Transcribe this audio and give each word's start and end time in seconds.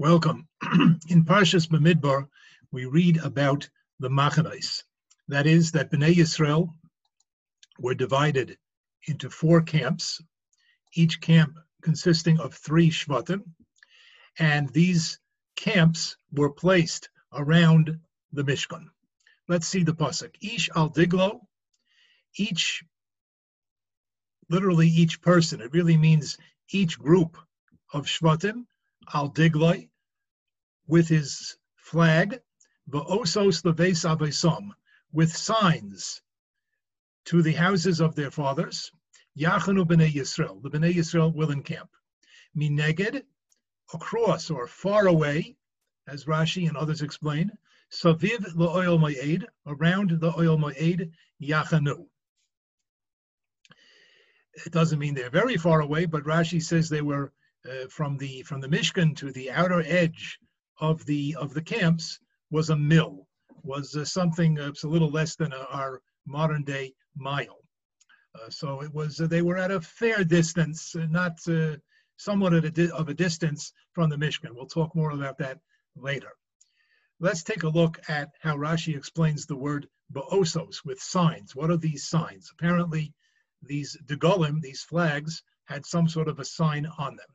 Welcome. 0.00 0.46
In 1.08 1.24
Parshas 1.24 1.66
Bamidbar, 1.66 2.28
we 2.70 2.84
read 2.84 3.16
about 3.16 3.68
the 3.98 4.08
Machanais. 4.08 4.84
That 5.26 5.48
is, 5.48 5.72
that 5.72 5.90
Bnei 5.90 6.14
Yisrael 6.14 6.72
were 7.80 7.96
divided 7.96 8.56
into 9.08 9.28
four 9.28 9.60
camps, 9.60 10.22
each 10.94 11.20
camp 11.20 11.58
consisting 11.82 12.38
of 12.38 12.54
three 12.54 12.90
Shvatim, 12.90 13.42
and 14.38 14.68
these 14.68 15.18
camps 15.56 16.16
were 16.30 16.52
placed 16.52 17.08
around 17.32 17.98
the 18.32 18.44
Mishkan. 18.44 18.86
Let's 19.48 19.66
see 19.66 19.82
the 19.82 19.94
pasuk. 19.94 20.36
Ish 20.40 20.70
al 20.76 20.90
diglo, 20.90 21.40
each, 22.36 22.84
literally 24.48 24.86
each 24.86 25.20
person. 25.20 25.60
It 25.60 25.72
really 25.72 25.96
means 25.96 26.38
each 26.70 27.00
group 27.00 27.36
of 27.92 28.06
Shvatim 28.06 28.64
al 29.14 29.34
with 30.86 31.08
his 31.08 31.56
flag, 31.76 32.40
va'osos 32.90 33.64
leves 33.64 34.04
avesom, 34.04 34.70
with 35.12 35.34
signs 35.34 36.22
to 37.24 37.42
the 37.42 37.52
houses 37.52 38.00
of 38.00 38.14
their 38.14 38.30
fathers, 38.30 38.90
yachanu 39.38 39.86
b'nei 39.86 40.12
Yisrael, 40.12 40.62
the 40.62 40.70
b'nei 40.70 40.94
Yisrael 40.94 41.34
will 41.34 41.50
encamp. 41.50 41.90
Mineged, 42.56 43.22
across 43.92 44.50
or 44.50 44.66
far 44.66 45.06
away, 45.06 45.56
as 46.06 46.24
Rashi 46.24 46.68
and 46.68 46.76
others 46.76 47.02
explain, 47.02 47.50
saviv 47.90 48.54
la'oil 48.54 48.98
ma'ed, 48.98 49.46
around 49.66 50.20
the 50.20 50.38
oil 50.38 50.58
ma'ed, 50.58 51.12
yachanu. 51.40 52.06
It 54.66 54.72
doesn't 54.72 54.98
mean 54.98 55.14
they're 55.14 55.30
very 55.30 55.56
far 55.56 55.80
away, 55.80 56.06
but 56.06 56.24
Rashi 56.24 56.62
says 56.62 56.88
they 56.88 57.02
were 57.02 57.32
from 57.90 58.16
the 58.18 58.42
from 58.42 58.60
the 58.60 58.68
Mishkan 58.68 59.16
to 59.16 59.32
the 59.32 59.50
outer 59.50 59.82
edge 59.86 60.38
of 60.80 61.04
the 61.06 61.36
of 61.38 61.54
the 61.54 61.62
camps 61.62 62.20
was 62.50 62.70
a 62.70 62.76
mill, 62.76 63.26
was 63.62 63.96
uh, 63.96 64.04
something 64.04 64.58
uh, 64.58 64.72
a 64.82 64.86
little 64.86 65.10
less 65.10 65.36
than 65.36 65.52
a, 65.52 65.66
our 65.70 66.00
modern 66.26 66.64
day 66.64 66.94
mile. 67.16 67.58
Uh, 68.34 68.48
so 68.48 68.82
it 68.82 68.92
was 68.94 69.20
uh, 69.20 69.26
they 69.26 69.42
were 69.42 69.56
at 69.56 69.70
a 69.70 69.80
fair 69.80 70.24
distance, 70.24 70.94
uh, 70.94 71.06
not 71.10 71.36
uh, 71.48 71.76
somewhat 72.16 72.54
a 72.54 72.70
di- 72.70 72.90
of 72.90 73.08
a 73.08 73.14
distance 73.14 73.72
from 73.92 74.08
the 74.08 74.16
Mishkan. 74.16 74.54
We'll 74.54 74.66
talk 74.66 74.94
more 74.94 75.10
about 75.10 75.38
that 75.38 75.58
later. 75.96 76.32
Let's 77.20 77.42
take 77.42 77.64
a 77.64 77.68
look 77.68 77.98
at 78.08 78.28
how 78.40 78.56
Rashi 78.56 78.96
explains 78.96 79.44
the 79.44 79.56
word 79.56 79.88
ba'osos 80.12 80.84
with 80.84 81.00
signs. 81.00 81.56
What 81.56 81.70
are 81.70 81.76
these 81.76 82.08
signs? 82.08 82.50
Apparently, 82.52 83.12
these 83.62 83.96
degolim, 84.06 84.60
these 84.60 84.82
flags, 84.82 85.42
had 85.64 85.84
some 85.84 86.08
sort 86.08 86.28
of 86.28 86.38
a 86.38 86.44
sign 86.44 86.86
on 86.98 87.16
them. 87.16 87.26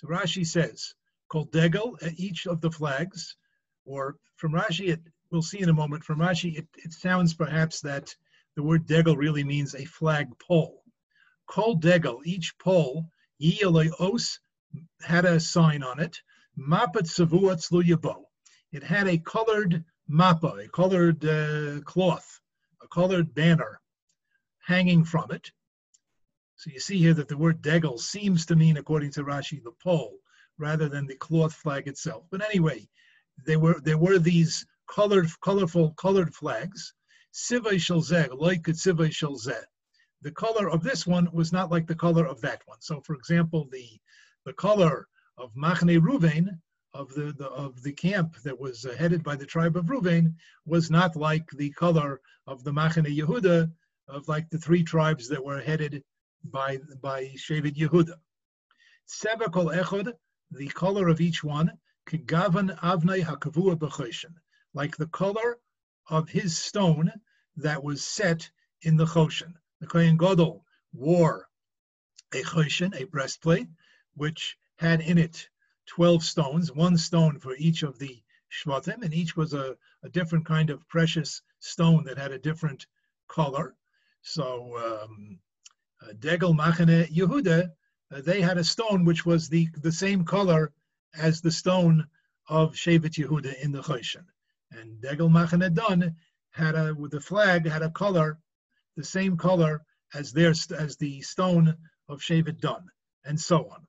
So 0.00 0.08
Rashi 0.08 0.46
says, 0.46 0.94
called 1.28 1.52
degel 1.52 1.98
at 2.00 2.18
each 2.18 2.46
of 2.46 2.62
the 2.62 2.70
flags, 2.70 3.36
or 3.84 4.16
from 4.36 4.52
Rashi, 4.52 4.88
it, 4.88 5.00
we'll 5.30 5.42
see 5.42 5.60
in 5.60 5.68
a 5.68 5.74
moment, 5.74 6.04
from 6.04 6.20
Rashi, 6.20 6.56
it, 6.56 6.66
it 6.78 6.94
sounds 6.94 7.34
perhaps 7.34 7.82
that 7.82 8.14
the 8.56 8.62
word 8.62 8.86
degel 8.86 9.18
really 9.18 9.44
means 9.44 9.74
a 9.74 9.84
flag 9.84 10.28
pole. 10.38 10.82
Called 11.46 11.82
degel, 11.82 12.22
each 12.24 12.56
pole, 12.56 13.10
os 14.00 14.38
had 15.02 15.26
a 15.26 15.38
sign 15.38 15.82
on 15.82 16.00
it, 16.00 16.22
mapat 16.58 17.06
savuat 17.06 17.70
luyabo. 17.70 18.24
It 18.72 18.82
had 18.82 19.06
a 19.06 19.18
colored 19.18 19.84
mappa, 20.08 20.64
a 20.64 20.68
colored 20.70 21.22
uh, 21.26 21.82
cloth, 21.82 22.40
a 22.82 22.88
colored 22.88 23.34
banner 23.34 23.82
hanging 24.60 25.04
from 25.04 25.30
it. 25.30 25.52
So 26.60 26.68
you 26.70 26.78
see 26.78 26.98
here 26.98 27.14
that 27.14 27.28
the 27.28 27.38
word 27.38 27.62
degel 27.62 27.96
seems 27.96 28.44
to 28.44 28.54
mean, 28.54 28.76
according 28.76 29.12
to 29.12 29.24
Rashi, 29.24 29.64
the 29.64 29.72
pole, 29.82 30.18
rather 30.58 30.90
than 30.90 31.06
the 31.06 31.16
cloth 31.16 31.54
flag 31.54 31.88
itself. 31.88 32.26
But 32.30 32.44
anyway, 32.44 32.86
there 33.46 33.58
were 33.58 33.80
there 33.80 33.96
were 33.96 34.18
these 34.18 34.66
colored, 34.86 35.30
colorful, 35.40 35.92
colored 35.92 36.34
flags. 36.34 36.92
Sivay 37.32 37.76
shalzeh, 37.76 38.38
like 38.38 38.64
sivay 38.64 39.08
shalzeh. 39.08 39.64
The 40.20 40.32
color 40.32 40.68
of 40.68 40.82
this 40.82 41.06
one 41.06 41.30
was 41.32 41.50
not 41.50 41.70
like 41.70 41.86
the 41.86 41.94
color 41.94 42.26
of 42.26 42.42
that 42.42 42.60
one. 42.66 42.82
So, 42.82 43.00
for 43.06 43.14
example, 43.14 43.66
the 43.72 43.98
the 44.44 44.52
color 44.52 45.08
of 45.38 45.54
Machne 45.54 45.98
Ruvain, 45.98 46.60
of 46.92 47.08
the, 47.14 47.32
the 47.32 47.48
of 47.48 47.82
the 47.82 47.94
camp 47.94 48.36
that 48.42 48.60
was 48.60 48.84
uh, 48.84 48.94
headed 48.98 49.22
by 49.24 49.34
the 49.34 49.46
tribe 49.46 49.78
of 49.78 49.86
Ruvain, 49.86 50.34
was 50.66 50.90
not 50.90 51.16
like 51.16 51.48
the 51.52 51.70
color 51.70 52.20
of 52.46 52.64
the 52.64 52.72
Machne 52.72 53.06
Yehuda, 53.06 53.72
of 54.08 54.28
like 54.28 54.50
the 54.50 54.58
three 54.58 54.82
tribes 54.82 55.26
that 55.28 55.42
were 55.42 55.62
headed 55.62 56.04
by 56.44 56.78
by 57.00 57.26
Shevet 57.36 57.76
Yehuda. 57.76 58.18
Seva 59.06 59.52
kol 59.52 59.70
the 60.52 60.68
color 60.68 61.08
of 61.08 61.20
each 61.20 61.44
one, 61.44 61.78
Kigavan 62.06 62.76
Avnei 62.80 63.22
Hakavua 63.22 63.76
B'choshen, 63.76 64.34
like 64.74 64.96
the 64.96 65.06
color 65.08 65.58
of 66.08 66.28
his 66.28 66.58
stone 66.58 67.12
that 67.56 67.82
was 67.82 68.04
set 68.04 68.50
in 68.82 68.96
the 68.96 69.06
Choshen. 69.06 69.54
The 69.80 69.86
Kohen 69.86 70.16
Gadol 70.16 70.64
wore 70.92 71.48
a 72.32 72.42
Choshen, 72.42 72.94
a 72.94 73.04
breastplate, 73.04 73.68
which 74.14 74.56
had 74.76 75.00
in 75.00 75.18
it 75.18 75.48
12 75.86 76.24
stones, 76.24 76.72
one 76.72 76.96
stone 76.96 77.38
for 77.38 77.54
each 77.56 77.82
of 77.82 77.98
the 77.98 78.22
Shvatim, 78.50 79.02
and 79.02 79.14
each 79.14 79.36
was 79.36 79.54
a, 79.54 79.76
a 80.02 80.08
different 80.08 80.46
kind 80.46 80.70
of 80.70 80.86
precious 80.88 81.42
stone 81.60 82.04
that 82.04 82.18
had 82.18 82.32
a 82.32 82.38
different 82.38 82.86
color. 83.28 83.76
So, 84.22 85.04
um, 85.04 85.38
Degel 86.18 86.54
Machane 86.54 87.08
Yehuda 87.10 87.70
uh, 88.12 88.20
they 88.22 88.40
had 88.40 88.58
a 88.58 88.64
stone 88.64 89.04
which 89.04 89.24
was 89.24 89.48
the, 89.48 89.68
the 89.82 89.92
same 89.92 90.24
color 90.24 90.72
as 91.14 91.40
the 91.40 91.50
stone 91.50 92.06
of 92.48 92.74
Shevet 92.74 93.14
Yehuda 93.14 93.60
in 93.62 93.70
the 93.70 93.82
Choshen. 93.82 94.24
And 94.72 95.00
Degel 95.00 95.28
Machane 95.28 95.72
Dan 95.72 96.16
had 96.50 96.74
a, 96.74 96.94
with 96.94 97.12
the 97.12 97.20
flag, 97.20 97.66
had 97.66 97.82
a 97.82 97.90
color, 97.90 98.38
the 98.96 99.04
same 99.04 99.36
color 99.36 99.82
as 100.14 100.32
their, 100.32 100.50
as 100.50 100.96
the 100.96 101.20
stone 101.22 101.76
of 102.08 102.20
Shevet 102.20 102.60
Dan, 102.60 102.84
and 103.24 103.38
so 103.38 103.68
on. 103.68 103.86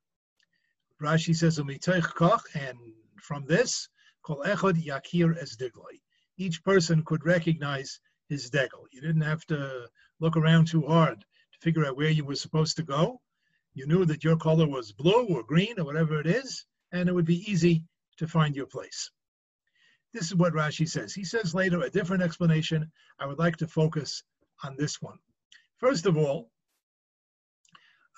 Rashi 1.01 1.35
says, 1.35 1.57
and 1.57 2.77
from 3.19 3.45
this, 3.45 3.89
Kol 4.21 4.43
Echad 4.45 4.83
Yakir 4.85 5.35
es 5.41 5.55
Digloi. 5.55 5.99
Each 6.37 6.63
person 6.63 7.03
could 7.03 7.25
recognize 7.25 7.99
his 8.29 8.51
degel. 8.51 8.85
You 8.91 9.01
didn't 9.01 9.21
have 9.21 9.45
to 9.47 9.87
look 10.19 10.37
around 10.37 10.67
too 10.67 10.83
hard 10.83 11.25
figure 11.61 11.85
out 11.85 11.97
where 11.97 12.09
you 12.09 12.25
were 12.25 12.35
supposed 12.35 12.75
to 12.77 12.83
go 12.83 13.21
you 13.73 13.87
knew 13.87 14.05
that 14.05 14.23
your 14.23 14.37
color 14.37 14.67
was 14.67 14.91
blue 14.91 15.27
or 15.27 15.43
green 15.43 15.79
or 15.79 15.85
whatever 15.85 16.19
it 16.19 16.27
is, 16.27 16.65
and 16.91 17.07
it 17.07 17.13
would 17.13 17.25
be 17.25 17.49
easy 17.49 17.83
to 18.17 18.27
find 18.27 18.55
your 18.55 18.65
place. 18.65 19.09
This 20.13 20.25
is 20.25 20.35
what 20.35 20.53
Rashi 20.53 20.87
says. 20.87 21.13
He 21.13 21.23
says 21.23 21.55
later 21.55 21.81
a 21.81 21.89
different 21.89 22.21
explanation. 22.21 22.91
I 23.17 23.25
would 23.25 23.39
like 23.39 23.55
to 23.57 23.67
focus 23.67 24.23
on 24.63 24.75
this 24.75 25.01
one. 25.01 25.17
First 25.77 26.05
of 26.05 26.17
all, 26.17 26.51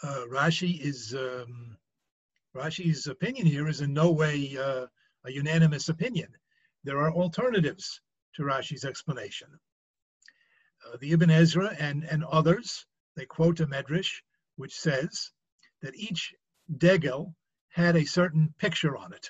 uh, 0.02 0.25
Rashi 0.28 0.81
is 0.81 1.14
um, 1.14 1.78
Rashi's 2.56 3.06
opinion 3.06 3.46
here 3.46 3.68
is 3.68 3.81
in 3.81 3.94
no 3.94 4.12
way 4.12 4.58
uh, 4.58 4.88
a 5.24 5.31
unanimous 5.31 5.88
opinion. 5.88 6.36
There 6.84 6.98
are 6.98 7.13
alternatives 7.13 8.01
to 8.36 8.42
Rashi's 8.42 8.86
explanation. 8.86 9.48
Uh, 10.86 10.98
the 11.00 11.12
Ibn 11.12 11.30
Ezra 11.30 11.75
and, 11.80 12.04
and 12.04 12.24
others, 12.25 12.86
they 13.15 13.25
quote 13.25 13.60
a 13.60 13.68
medrash 13.68 14.21
which 14.56 14.80
says 14.80 15.31
that 15.81 15.95
each 15.95 16.33
degel 16.77 17.36
had 17.69 17.95
a 17.95 18.06
certain 18.06 18.54
picture 18.57 18.95
on 18.95 19.13
it, 19.13 19.30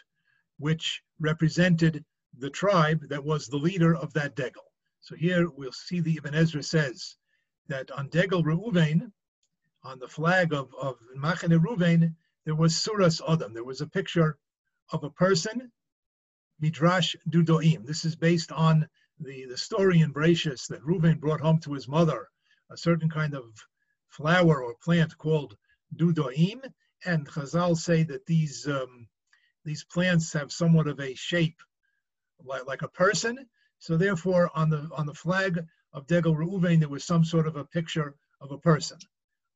which 0.58 1.02
represented 1.20 2.04
the 2.38 2.50
tribe 2.50 3.02
that 3.10 3.24
was 3.24 3.48
the 3.48 3.58
leader 3.58 3.96
of 3.96 4.14
that 4.14 4.36
degel. 4.36 4.64
So 5.02 5.16
here 5.16 5.50
we'll 5.50 5.72
see 5.72 6.00
the 6.00 6.18
Ibn 6.18 6.34
Ezra 6.34 6.64
says 6.64 7.16
that 7.68 7.92
on 7.92 8.10
degel 8.10 8.44
Reuven, 8.44 9.12
on 9.84 10.00
the 10.00 10.08
flag 10.08 10.54
of, 10.54 10.74
of 10.80 10.98
Machane 11.18 11.60
Reuven, 11.60 12.16
there 12.46 12.56
was 12.56 12.74
Suras 12.74 13.22
Adam. 13.28 13.54
There 13.54 13.64
was 13.64 13.82
a 13.82 13.88
picture 13.88 14.38
of 14.92 15.04
a 15.04 15.10
person, 15.10 15.72
Midrash 16.60 17.16
Dudoim. 17.30 17.86
This 17.86 18.06
is 18.06 18.16
based 18.16 18.52
on 18.52 18.88
the, 19.20 19.46
the 19.46 19.58
story 19.58 20.00
in 20.02 20.14
Bereshis 20.14 20.68
that 20.68 20.84
Reuven 20.84 21.20
brought 21.20 21.42
home 21.42 21.60
to 21.60 21.74
his 21.74 21.88
mother, 21.88 22.28
a 22.70 22.78
certain 22.78 23.10
kind 23.10 23.34
of 23.34 23.44
flower 24.18 24.64
or 24.64 24.76
plant 24.84 25.18
called 25.18 25.58
dudoim, 25.96 26.62
and 27.06 27.28
Chazal 27.28 27.76
say 27.76 28.04
that 28.04 28.26
these 28.26 28.68
um, 28.68 29.08
these 29.66 29.84
plants 29.84 30.34
have 30.34 30.52
somewhat 30.52 30.88
of 30.88 31.00
a 31.00 31.14
shape 31.16 31.60
like, 32.44 32.66
like 32.68 32.82
a 32.82 32.96
person. 33.04 33.36
So 33.80 33.98
therefore, 33.98 34.50
on 34.56 34.70
the 34.70 34.90
on 34.96 35.06
the 35.06 35.14
flag 35.26 35.54
of 35.94 36.08
Degel 36.08 36.36
Reuven, 36.36 36.80
there 36.80 36.90
was 36.90 37.06
some 37.06 37.26
sort 37.26 37.48
of 37.48 37.56
a 37.56 37.66
picture 37.66 38.16
of 38.42 38.52
a 38.52 38.58
person. 38.58 38.98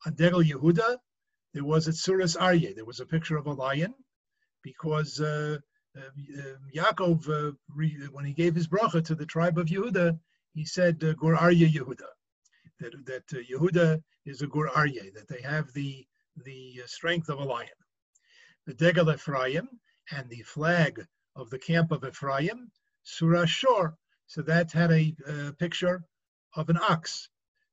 On 0.06 0.14
Degel 0.14 0.44
Yehuda, 0.44 0.98
there 1.54 1.64
was 1.64 1.88
at 1.88 1.96
Suras 1.96 2.38
Aryeh, 2.38 2.76
there 2.76 2.86
was 2.86 3.00
a 3.00 3.06
picture 3.06 3.38
of 3.38 3.48
a 3.48 3.54
lion, 3.54 3.94
because 4.64 5.20
uh, 5.20 5.58
uh, 5.98 6.02
Yaakov, 6.76 7.30
uh, 7.30 7.52
re, 7.76 7.98
when 8.12 8.26
he 8.26 8.34
gave 8.34 8.54
his 8.54 8.68
bracha 8.68 9.04
to 9.06 9.16
the 9.16 9.26
tribe 9.26 9.58
of 9.58 9.68
Yehuda, 9.68 10.20
he 10.54 10.66
said, 10.66 11.04
uh, 11.04 11.14
Gur 11.14 11.36
Aryeh 11.36 11.74
Yehuda, 11.74 12.10
that, 12.80 12.94
that 13.06 13.24
uh, 13.34 13.42
Yehuda 13.50 14.02
is 14.26 14.42
a 14.42 14.48
Gur 14.48 14.68
Aryeh, 14.70 15.14
that 15.14 15.28
they 15.28 15.42
have 15.42 15.72
the, 15.74 16.06
the 16.46 16.82
strength 16.86 17.30
of 17.30 17.40
a 17.40 17.44
lion. 17.44 17.70
The 18.66 18.74
Degel 18.74 19.12
Ephraim 19.12 19.68
and 20.12 20.30
the 20.30 20.44
flag 20.44 21.06
of 21.36 21.50
the 21.50 21.60
camp 21.60 21.92
of 21.92 22.04
Ephraim, 22.04 22.72
Surah 23.04 23.46
Shor, 23.46 23.98
so 24.26 24.42
that 24.42 24.72
had 24.72 24.92
a 24.92 25.16
picture 25.58 26.04
of 26.56 26.70
an 26.70 26.78
ox, 26.78 27.30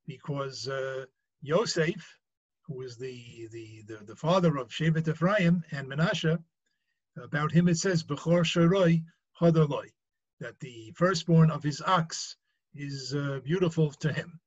because 0.07 0.69
uh, 0.69 1.05
Yosef, 1.43 2.19
who 2.63 2.77
was 2.77 2.97
the, 2.97 3.49
the, 3.53 3.83
the, 3.87 4.05
the 4.05 4.17
father 4.17 4.57
of 4.57 4.69
Shevet 4.69 5.09
Ephraim 5.09 5.65
and 5.73 5.89
Menashe, 5.89 6.39
about 7.17 7.53
him 7.53 7.69
it 7.69 7.77
says, 7.77 8.05
Bechor 8.05 8.45
Sharoi 8.45 9.03
Chodoloi, 9.41 9.89
that 10.41 10.59
the 10.61 10.93
firstborn 10.97 11.51
of 11.51 11.63
his 11.63 11.83
ox 11.83 12.37
is 12.75 13.15
uh, 13.15 13.41
beautiful 13.45 13.91
to 13.93 14.13
him. 14.13 14.41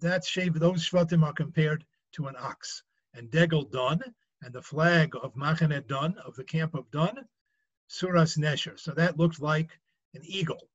That 0.00 0.24
shape, 0.24 0.54
those 0.54 0.88
Shvatim 0.88 1.24
are 1.24 1.32
compared 1.32 1.84
to 2.12 2.26
an 2.26 2.36
ox. 2.38 2.82
And 3.14 3.30
Degel 3.30 3.64
Dun, 3.64 4.02
and 4.42 4.54
the 4.54 4.62
flag 4.62 5.14
of 5.20 5.34
Machanet 5.34 5.86
Dun, 5.86 6.16
of 6.24 6.34
the 6.36 6.44
camp 6.44 6.74
of 6.74 6.90
Dun, 6.90 7.26
Suras 7.88 8.38
Nesher. 8.38 8.78
So 8.78 8.92
that 8.92 9.18
looked 9.18 9.40
like 9.40 9.70
an 10.14 10.22
eagle. 10.24 10.68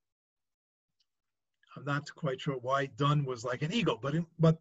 I'm 1.76 1.86
not 1.86 2.14
quite 2.16 2.42
sure 2.42 2.58
why 2.58 2.88
Dun 2.98 3.26
was 3.26 3.44
like 3.44 3.62
an 3.62 3.74
eagle, 3.74 3.98
but 4.02 4.16
in, 4.16 4.26
but 4.40 4.60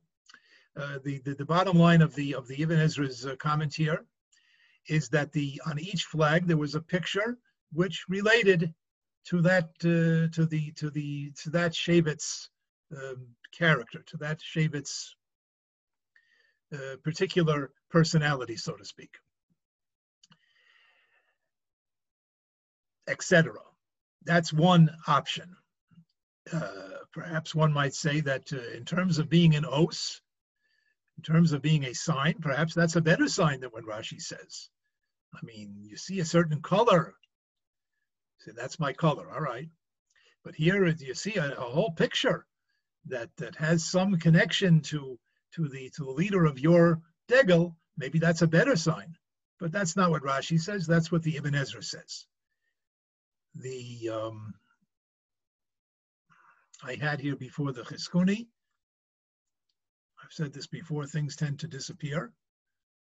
uh, 0.77 0.99
the, 1.05 1.19
the, 1.19 1.35
the 1.35 1.45
bottom 1.45 1.79
line 1.79 2.03
of 2.03 2.15
the 2.15 2.35
of 2.35 2.49
the 2.49 2.61
Ibn 2.63 2.79
Ezra's 2.79 3.27
uh, 3.27 3.37
comment 3.37 3.75
here 3.75 4.05
is 4.89 5.09
that 5.11 5.33
the 5.33 5.61
on 5.67 5.79
each 5.79 6.05
flag 6.05 6.47
there 6.47 6.57
was 6.57 6.75
a 6.75 6.81
picture 6.81 7.39
which 7.73 8.05
related 8.09 8.75
to 9.27 9.41
that 9.43 9.71
uh, 9.85 10.35
to 10.35 10.47
the 10.47 10.73
to 10.73 10.91
the 10.91 11.33
to 11.43 11.51
that 11.51 11.75
Shevet's 11.75 12.51
um, 12.93 13.27
character, 13.53 14.03
to 14.07 14.17
that 14.19 14.41
Shevet's 14.41 15.15
uh, 16.73 16.97
particular 17.03 17.71
personality, 17.91 18.57
so 18.57 18.73
to 18.75 18.85
speak, 18.85 19.17
etc. 23.09 23.55
That's 24.25 24.53
one 24.53 24.91
option. 25.07 25.55
Uh, 26.53 27.05
perhaps 27.13 27.55
one 27.55 27.73
might 27.73 27.95
say 27.95 28.21
that 28.21 28.53
uh, 28.53 28.77
in 28.77 28.85
terms 28.85 29.19
of 29.19 29.29
being 29.29 29.55
an 29.55 29.65
os, 29.65 30.21
in 31.17 31.23
terms 31.23 31.53
of 31.53 31.63
being 31.63 31.85
a 31.85 31.95
sign, 31.95 32.35
perhaps 32.41 32.75
that's 32.75 32.97
a 32.97 33.01
better 33.01 33.29
sign 33.29 33.61
than 33.61 33.71
what 33.71 33.85
Rashi 33.85 34.21
says. 34.21 34.69
I 35.35 35.39
mean, 35.45 35.75
you 35.81 35.97
see 35.97 36.21
a 36.21 36.25
certain 36.25 36.61
color. 36.61 37.15
Say, 38.39 38.53
that's 38.55 38.79
my 38.79 38.93
color, 38.93 39.31
all 39.33 39.41
right. 39.41 39.69
But 40.45 40.55
here 40.55 40.87
you 40.87 41.15
see 41.15 41.37
a, 41.37 41.53
a, 41.53 41.61
whole 41.61 41.93
picture 41.93 42.47
that, 43.07 43.31
that 43.37 43.57
has 43.57 43.85
some 43.85 44.19
connection 44.19 44.81
to, 44.83 45.19
to, 45.55 45.69
the, 45.69 45.91
to 45.97 46.05
the 46.05 46.11
leader 46.11 46.45
of 46.45 46.59
your 46.59 47.01
degel. 47.29 47.77
Maybe 47.97 48.19
that's 48.19 48.43
a 48.43 48.47
better 48.47 48.77
sign. 48.77 49.17
But 49.61 49.73
that's 49.73 49.97
not 49.97 50.11
what 50.11 50.23
Rashi 50.23 50.61
says. 50.61 50.87
That's 50.87 51.13
what 51.13 51.23
the 51.23 51.37
Ibn 51.37 51.55
Ezra 51.55 51.83
says. 51.83 52.27
The 53.55 54.11
um, 54.13 54.55
I 56.83 56.97
had 57.01 57.21
here 57.21 57.37
before 57.37 57.73
the 57.73 57.83
Chizkuni. 57.83 58.49
I've 60.23 60.33
said 60.33 60.53
this 60.53 60.67
before, 60.67 61.07
things 61.07 61.37
tend 61.37 61.61
to 61.61 61.69
disappear 61.69 62.33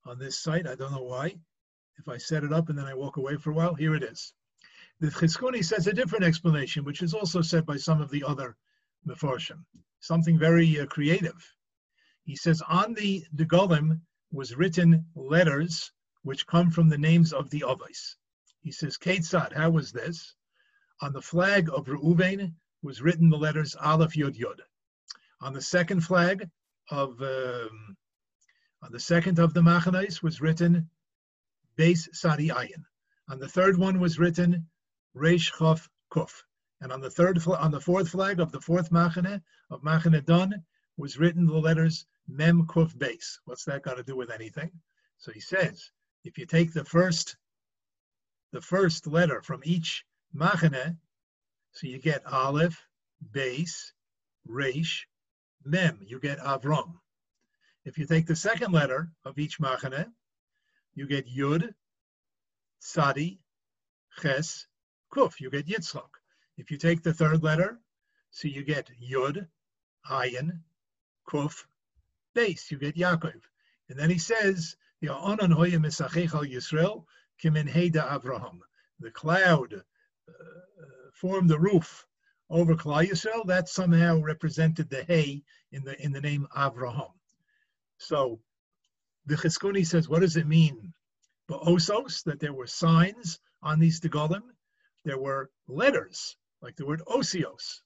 on 0.06 0.18
this 0.18 0.38
site. 0.38 0.66
I 0.66 0.74
don't 0.74 0.92
know 0.92 1.02
why. 1.02 1.34
If 1.98 2.08
I 2.08 2.18
set 2.18 2.44
it 2.44 2.52
up 2.52 2.68
and 2.68 2.78
then 2.78 2.86
I 2.86 2.94
walk 2.94 3.16
away 3.16 3.36
for 3.36 3.50
a 3.50 3.54
while, 3.54 3.74
here 3.74 3.94
it 3.94 4.02
is. 4.02 4.32
The 5.00 5.08
Chizkuni 5.08 5.64
says 5.64 5.86
a 5.86 5.92
different 5.92 6.24
explanation, 6.24 6.84
which 6.84 7.02
is 7.02 7.14
also 7.14 7.42
said 7.42 7.66
by 7.66 7.76
some 7.76 8.00
of 8.00 8.10
the 8.10 8.24
other 8.24 8.56
Mefarshim, 9.06 9.64
something 10.04 10.38
very 10.38 10.80
uh, 10.80 10.86
creative. 10.86 11.40
He 12.24 12.36
says, 12.36 12.62
on 12.68 12.94
the 12.94 13.24
Degolim 13.34 14.00
was 14.32 14.56
written 14.56 15.06
letters 15.14 15.90
which 16.22 16.46
come 16.46 16.70
from 16.70 16.88
the 16.88 16.98
names 16.98 17.32
of 17.32 17.50
the 17.50 17.60
Avos. 17.66 18.16
He 18.60 18.72
says, 18.72 18.98
Ketzad, 18.98 19.52
how 19.52 19.70
was 19.70 19.92
this? 19.92 20.34
On 21.00 21.12
the 21.12 21.22
flag 21.22 21.68
of 21.70 21.86
Reuven 21.86 22.54
was 22.82 23.02
written 23.02 23.28
the 23.28 23.36
letters 23.36 23.74
Aleph 23.74 24.16
Yod 24.16 24.36
Yod. 24.36 24.60
On 25.40 25.52
the 25.52 25.60
second 25.60 26.00
flag 26.00 26.48
of, 26.90 27.20
um, 27.20 27.96
on 28.82 28.92
the 28.92 29.00
second 29.00 29.38
of 29.38 29.52
the 29.54 29.60
Machanais 29.60 30.22
was 30.22 30.40
written 30.40 30.88
Beis 31.78 32.08
Sadi 32.12 32.48
Ayin. 32.48 32.84
On 33.28 33.38
the 33.38 33.48
third 33.48 33.78
one 33.78 34.00
was 34.00 34.18
written 34.18 34.66
Reish 35.16 35.52
Chof 35.52 35.88
Kuf. 36.10 36.42
And 36.84 36.92
on 36.92 37.00
the 37.00 37.08
third, 37.10 37.42
on 37.46 37.70
the 37.70 37.80
fourth 37.80 38.10
flag 38.10 38.40
of 38.40 38.52
the 38.52 38.60
fourth 38.60 38.90
Machane 38.90 39.40
of 39.70 39.80
Machane 39.80 40.22
Dun 40.26 40.62
was 40.98 41.18
written 41.18 41.46
the 41.46 41.54
letters 41.54 42.04
Mem 42.28 42.66
Kuf 42.66 42.94
Beis. 42.94 43.38
What's 43.46 43.64
that 43.64 43.82
got 43.82 43.96
to 43.96 44.02
do 44.02 44.14
with 44.14 44.30
anything? 44.30 44.70
So 45.16 45.32
he 45.32 45.40
says, 45.40 45.90
if 46.24 46.36
you 46.36 46.44
take 46.44 46.74
the 46.74 46.84
first, 46.84 47.38
the 48.52 48.60
first 48.60 49.06
letter 49.06 49.40
from 49.40 49.62
each 49.64 50.04
Machane, 50.36 50.98
so 51.72 51.86
you 51.86 51.98
get 51.98 52.26
Aleph, 52.26 52.78
Beis, 53.32 53.92
Reish, 54.46 55.04
Mem. 55.64 56.00
You 56.02 56.20
get 56.20 56.38
Avram. 56.38 56.98
If 57.86 57.96
you 57.96 58.04
take 58.04 58.26
the 58.26 58.36
second 58.36 58.72
letter 58.72 59.10
of 59.24 59.38
each 59.38 59.58
Machane, 59.58 60.12
you 60.94 61.06
get 61.06 61.34
Yud, 61.34 61.72
Sadi, 62.80 63.40
Ches, 64.20 64.66
Kuf. 65.10 65.40
You 65.40 65.48
get 65.48 65.66
Yitzchak. 65.66 66.13
If 66.56 66.70
you 66.70 66.78
take 66.78 67.02
the 67.02 67.14
third 67.14 67.42
letter, 67.42 67.80
so 68.30 68.48
you 68.48 68.62
get 68.62 68.90
Yud, 69.02 69.46
Ayin, 70.10 70.60
Kuf, 71.28 71.64
Beis. 72.34 72.70
You 72.70 72.78
get 72.78 72.96
Yaakov. 72.96 73.40
And 73.88 73.98
then 73.98 74.10
he 74.10 74.18
says, 74.18 74.76
Yisrael, 75.02 77.04
Avraham. 77.42 78.60
The 79.00 79.10
cloud 79.10 79.82
uh, 80.28 80.32
formed 81.12 81.50
the 81.50 81.58
roof 81.58 82.06
over 82.50 82.74
Klal 82.74 83.08
Yisrael. 83.08 83.46
That 83.46 83.68
somehow 83.68 84.20
represented 84.20 84.88
the 84.88 85.04
hay 85.04 85.42
in 85.72 85.84
the 85.84 86.00
in 86.02 86.12
the 86.12 86.20
name 86.20 86.46
Avraham. 86.56 87.12
So 87.98 88.40
the 89.26 89.36
Chizkuni 89.36 89.86
says, 89.86 90.08
what 90.08 90.20
does 90.20 90.36
it 90.36 90.46
mean? 90.46 90.92
But 91.46 91.62
osos, 91.62 92.24
that 92.24 92.40
there 92.40 92.52
were 92.52 92.66
signs 92.66 93.40
on 93.62 93.78
these 93.78 94.00
Degolim. 94.00 94.42
There 95.04 95.18
were 95.18 95.50
letters, 95.68 96.36
like 96.64 96.76
the 96.76 96.86
word 96.86 97.02
osios. 97.06 97.80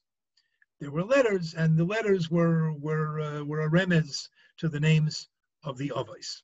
There 0.79 0.89
were 0.89 1.03
letters, 1.03 1.53
and 1.53 1.77
the 1.77 1.83
letters 1.83 2.31
were 2.31 2.73
were 2.73 3.19
uh, 3.19 3.43
were 3.43 3.61
a 3.61 3.69
remez 3.69 4.29
to 4.59 4.69
the 4.69 4.79
names 4.79 5.27
of 5.63 5.77
the 5.77 5.89
Avos. 5.89 6.41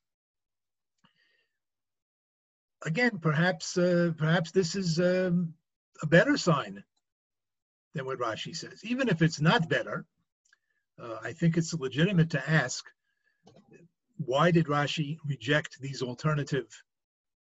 Again, 2.85 3.17
perhaps 3.19 3.77
uh, 3.77 4.11
perhaps 4.17 4.51
this 4.51 4.75
is 4.75 4.99
um, 4.99 5.53
a 6.03 6.07
better 6.07 6.35
sign 6.35 6.83
than 7.93 8.05
what 8.05 8.19
Rashi 8.19 8.53
says. 8.53 8.83
Even 8.83 9.07
if 9.07 9.21
it's 9.21 9.39
not 9.39 9.69
better, 9.69 10.05
uh, 11.01 11.17
I 11.23 11.31
think 11.31 11.55
it's 11.55 11.73
legitimate 11.73 12.31
to 12.31 12.49
ask 12.49 12.83
why 14.17 14.51
did 14.51 14.65
Rashi 14.65 15.17
reject 15.25 15.79
these 15.79 16.01
alternative 16.01 16.67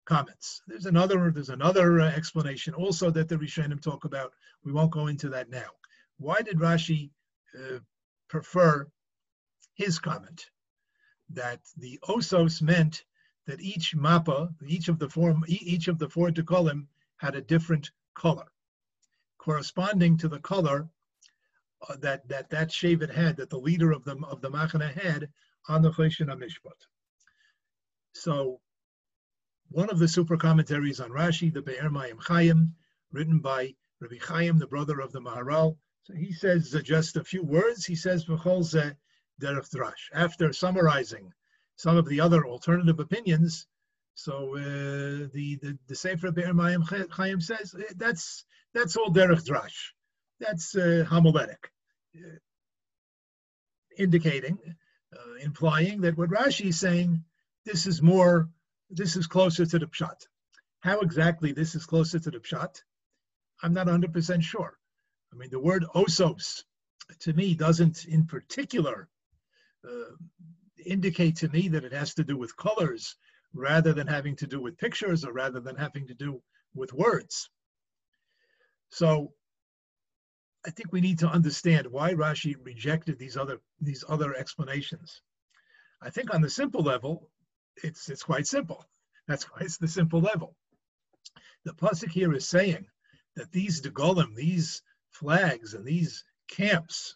comments? 0.05 0.61
There's 0.67 0.85
another 0.85 1.31
there's 1.31 1.49
another 1.49 2.01
uh, 2.01 2.11
explanation 2.11 2.73
also 2.73 3.09
that 3.11 3.29
the 3.29 3.37
Rishonim 3.37 3.81
talk 3.81 4.05
about. 4.05 4.33
We 4.63 4.71
won't 4.71 4.91
go 4.91 5.07
into 5.07 5.29
that 5.29 5.49
now. 5.49 5.69
Why 6.17 6.41
did 6.41 6.57
Rashi 6.57 7.11
uh, 7.57 7.79
prefer 8.29 8.87
his 9.75 9.99
comment 9.99 10.49
that 11.29 11.61
the 11.77 11.99
osos 12.07 12.61
meant 12.61 13.03
that 13.45 13.61
each 13.61 13.95
mappa, 13.95 14.53
each 14.67 14.87
of 14.87 14.99
the 14.99 15.09
four 15.09 15.35
each 15.47 15.87
of 15.87 15.99
the 15.99 16.09
four 16.09 16.29
degolim 16.29 16.87
had 17.17 17.35
a 17.35 17.41
different 17.41 17.91
color, 18.15 18.45
corresponding 19.37 20.17
to 20.17 20.27
the 20.27 20.39
color 20.39 20.89
uh, 21.89 21.95
that 21.97 22.27
that 22.27 22.49
that 22.49 22.69
Shevet 22.69 23.13
had, 23.13 23.37
that 23.37 23.49
the 23.49 23.59
leader 23.59 23.91
of 23.91 24.03
the 24.03 24.15
of 24.27 24.41
the 24.41 24.49
Machana 24.49 24.91
had 24.93 25.29
on 25.67 25.81
the 25.81 25.91
Choshen 25.91 26.27
Mishpat. 26.27 26.79
So, 28.13 28.61
one 29.73 29.89
of 29.89 29.99
the 29.99 30.07
super 30.07 30.37
commentaries 30.37 30.99
on 30.99 31.09
Rashi, 31.09 31.51
the 31.53 31.61
Be'er 31.61 31.89
Mayim 31.89 32.21
Chaim, 32.21 32.75
written 33.11 33.39
by 33.39 33.73
Rabbi 33.99 34.19
Chaim, 34.21 34.57
the 34.57 34.67
brother 34.67 34.99
of 35.01 35.11
the 35.11 35.19
Maharal. 35.19 35.77
So 36.03 36.13
he 36.13 36.31
says 36.31 36.73
uh, 36.75 36.79
just 36.79 37.17
a 37.17 37.23
few 37.23 37.43
words. 37.43 37.85
He 37.85 37.95
says 37.95 38.25
Derech 38.25 38.95
Drash. 39.41 40.03
After 40.13 40.53
summarizing 40.53 41.33
some 41.75 41.97
of 41.97 42.07
the 42.07 42.21
other 42.21 42.45
alternative 42.45 42.99
opinions, 42.99 43.67
So 44.15 44.55
uh, 44.55 45.27
the, 45.33 45.57
the 45.61 45.77
the 45.87 45.95
Sefer 45.95 46.31
Be'er 46.31 46.53
Mayim 46.53 46.83
Chaim 47.11 47.41
says 47.41 47.73
uh, 47.73 47.81
that's 47.95 48.45
that's 48.73 48.95
all 48.95 49.09
derech 49.09 49.43
drash. 49.43 49.91
That's 50.39 50.75
uh, 50.75 51.05
homiletic, 51.07 51.71
uh, 52.15 52.37
indicating, 53.97 54.57
uh, 55.13 55.35
implying 55.41 56.01
that 56.01 56.17
what 56.17 56.29
Rashi 56.29 56.67
is 56.67 56.79
saying, 56.79 57.23
this 57.65 57.87
is 57.87 58.01
more, 58.01 58.49
this 58.95 59.15
is 59.15 59.27
closer 59.27 59.65
to 59.65 59.79
the 59.79 59.87
pshat. 59.87 60.27
How 60.81 60.99
exactly 60.99 61.51
this 61.51 61.75
is 61.75 61.85
closer 61.85 62.19
to 62.19 62.31
the 62.31 62.39
pshat, 62.39 62.81
I'm 63.61 63.73
not 63.73 63.87
100% 63.87 64.43
sure. 64.43 64.77
I 65.31 65.35
mean, 65.35 65.49
the 65.49 65.59
word 65.59 65.85
osos 65.95 66.63
to 67.19 67.33
me 67.33 67.55
doesn't 67.55 68.05
in 68.05 68.25
particular 68.25 69.09
uh, 69.87 70.15
indicate 70.85 71.37
to 71.37 71.49
me 71.49 71.67
that 71.69 71.83
it 71.83 71.93
has 71.93 72.13
to 72.15 72.23
do 72.23 72.37
with 72.37 72.55
colors 72.55 73.15
rather 73.53 73.93
than 73.93 74.07
having 74.07 74.35
to 74.37 74.47
do 74.47 74.61
with 74.61 74.77
pictures 74.77 75.23
or 75.25 75.33
rather 75.33 75.59
than 75.59 75.75
having 75.75 76.07
to 76.07 76.13
do 76.13 76.41
with 76.73 76.93
words. 76.93 77.49
So 78.89 79.33
I 80.65 80.71
think 80.71 80.91
we 80.91 81.01
need 81.01 81.19
to 81.19 81.27
understand 81.27 81.87
why 81.87 82.13
Rashi 82.13 82.55
rejected 82.63 83.19
these 83.19 83.37
other 83.37 83.59
these 83.81 84.03
other 84.07 84.33
explanations. 84.35 85.21
I 86.01 86.09
think 86.09 86.33
on 86.33 86.41
the 86.41 86.49
simple 86.49 86.83
level, 86.83 87.29
it's 87.77 88.09
it's 88.09 88.23
quite 88.23 88.47
simple. 88.47 88.85
That's 89.27 89.45
why 89.45 89.59
it's 89.61 89.77
the 89.77 89.87
simple 89.87 90.21
level. 90.21 90.55
The 91.65 91.73
pasuk 91.73 92.09
here 92.09 92.33
is 92.33 92.47
saying 92.47 92.85
that 93.35 93.51
these 93.51 93.81
degolim, 93.81 94.35
these 94.35 94.81
flags, 95.11 95.73
and 95.73 95.85
these 95.85 96.23
camps 96.49 97.15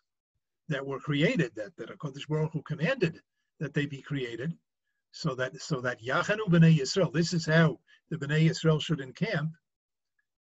that 0.69 0.85
were 0.85 0.99
created, 0.99 1.53
that 1.55 1.75
that 1.77 1.89
Hakadosh 1.89 2.27
Baruch 2.27 2.53
Hu 2.53 2.61
commanded 2.61 3.21
that 3.59 3.73
they 3.73 3.85
be 3.85 4.01
created, 4.01 4.57
so 5.11 5.35
that 5.35 5.61
so 5.61 5.81
that 5.81 6.01
Yachanu 6.01 6.47
b'nei 6.47 6.77
Yisrael. 6.77 7.11
This 7.11 7.33
is 7.33 7.45
how 7.45 7.79
the 8.09 8.17
b'nei 8.17 8.49
Yisrael 8.49 8.81
should 8.81 9.01
encamp. 9.01 9.51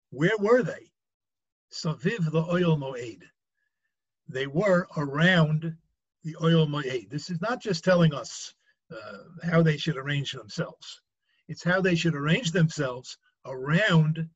Where 0.10 0.38
were 0.40 0.64
they? 0.64 0.92
Saviv 1.72 2.32
the 2.32 2.44
Ohel 2.44 2.78
Moed. 2.78 3.24
They 4.28 4.48
were 4.48 4.88
around 4.98 5.76
the 6.24 6.36
Ohel 6.36 6.68
Moed. 6.68 7.10
This 7.10 7.30
is 7.30 7.42
not 7.42 7.62
just 7.62 7.84
telling 7.84 8.14
us 8.14 8.54
uh, 8.92 9.48
how 9.48 9.62
they 9.62 9.78
should 9.78 9.98
arrange 9.98 10.32
themselves. 10.32 11.02
It's 11.48 11.64
how 11.64 11.82
they 11.82 11.96
should 11.96 12.16
arrange 12.16 12.52
themselves 12.52 13.18
around 13.46 14.30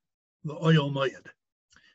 the 0.44 0.56
Ohel 0.56 0.92
Moed. 0.92 1.28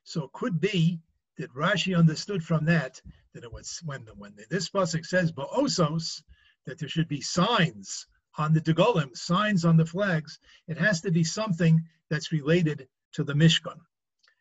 So 0.04 0.24
it 0.24 0.32
could 0.32 0.60
be 0.60 1.00
that 1.38 1.54
Rashi 1.54 1.96
understood 1.96 2.42
from 2.42 2.64
that 2.66 3.00
that 3.34 3.44
it 3.44 3.52
was 3.52 3.80
when 3.84 4.06
when 4.16 4.34
this 4.50 4.70
pasuk 4.70 5.06
says 5.06 5.32
Ba'osos 5.32 6.22
that 6.66 6.78
there 6.78 6.88
should 6.88 7.08
be 7.08 7.20
signs 7.20 8.06
on 8.36 8.52
the 8.52 8.60
degolim, 8.60 9.16
signs 9.16 9.64
on 9.64 9.76
the 9.76 9.86
flags. 9.86 10.38
It 10.68 10.78
has 10.78 11.00
to 11.02 11.10
be 11.10 11.24
something 11.24 11.82
that's 12.08 12.32
related 12.32 12.88
to 13.12 13.24
the 13.24 13.34
Mishkan 13.34 13.78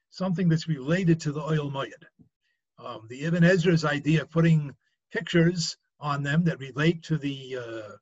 something 0.09 0.49
that's 0.49 0.67
related 0.67 1.21
to 1.21 1.31
the 1.31 1.41
Ohel 1.41 1.71
Moed. 1.71 2.03
Um, 2.83 3.07
the 3.09 3.25
Ibn 3.25 3.43
Ezra's 3.43 3.85
idea 3.85 4.23
of 4.23 4.31
putting 4.31 4.75
pictures 5.11 5.77
on 5.99 6.23
them 6.23 6.43
that 6.45 6.59
relate 6.59 7.03
to 7.03 7.17
the 7.17 7.57
uh, 7.57 7.95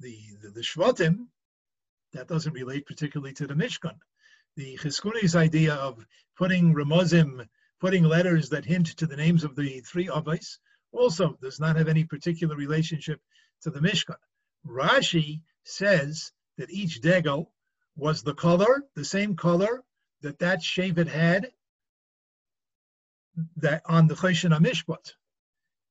the, 0.00 0.18
the, 0.42 0.50
the 0.50 0.60
Shvatim, 0.60 1.26
that 2.12 2.28
doesn't 2.28 2.52
relate 2.52 2.86
particularly 2.86 3.32
to 3.34 3.46
the 3.46 3.54
Mishkan. 3.54 3.96
The 4.56 4.76
Chizkuni's 4.76 5.34
idea 5.34 5.74
of 5.74 6.04
putting 6.36 6.74
Ramazim, 6.74 7.46
putting 7.80 8.04
letters 8.04 8.48
that 8.50 8.64
hint 8.64 8.96
to 8.98 9.06
the 9.06 9.16
names 9.16 9.44
of 9.44 9.56
the 9.56 9.80
three 9.80 10.06
Avos, 10.06 10.58
also 10.92 11.36
does 11.42 11.58
not 11.58 11.76
have 11.76 11.88
any 11.88 12.04
particular 12.04 12.54
relationship 12.56 13.20
to 13.62 13.70
the 13.70 13.80
Mishkan. 13.80 14.16
Rashi 14.66 15.40
says 15.64 16.32
that 16.56 16.70
each 16.70 17.00
degel 17.00 17.52
was 17.96 18.22
the 18.22 18.34
color, 18.34 18.84
the 18.94 19.04
same 19.04 19.36
color 19.36 19.82
that 20.22 20.38
that 20.38 20.60
Shevet 20.60 21.08
had 21.08 21.50
that 23.56 23.82
on 23.86 24.06
the 24.06 24.14
Choshen 24.14 24.56
Mishpat. 24.58 25.12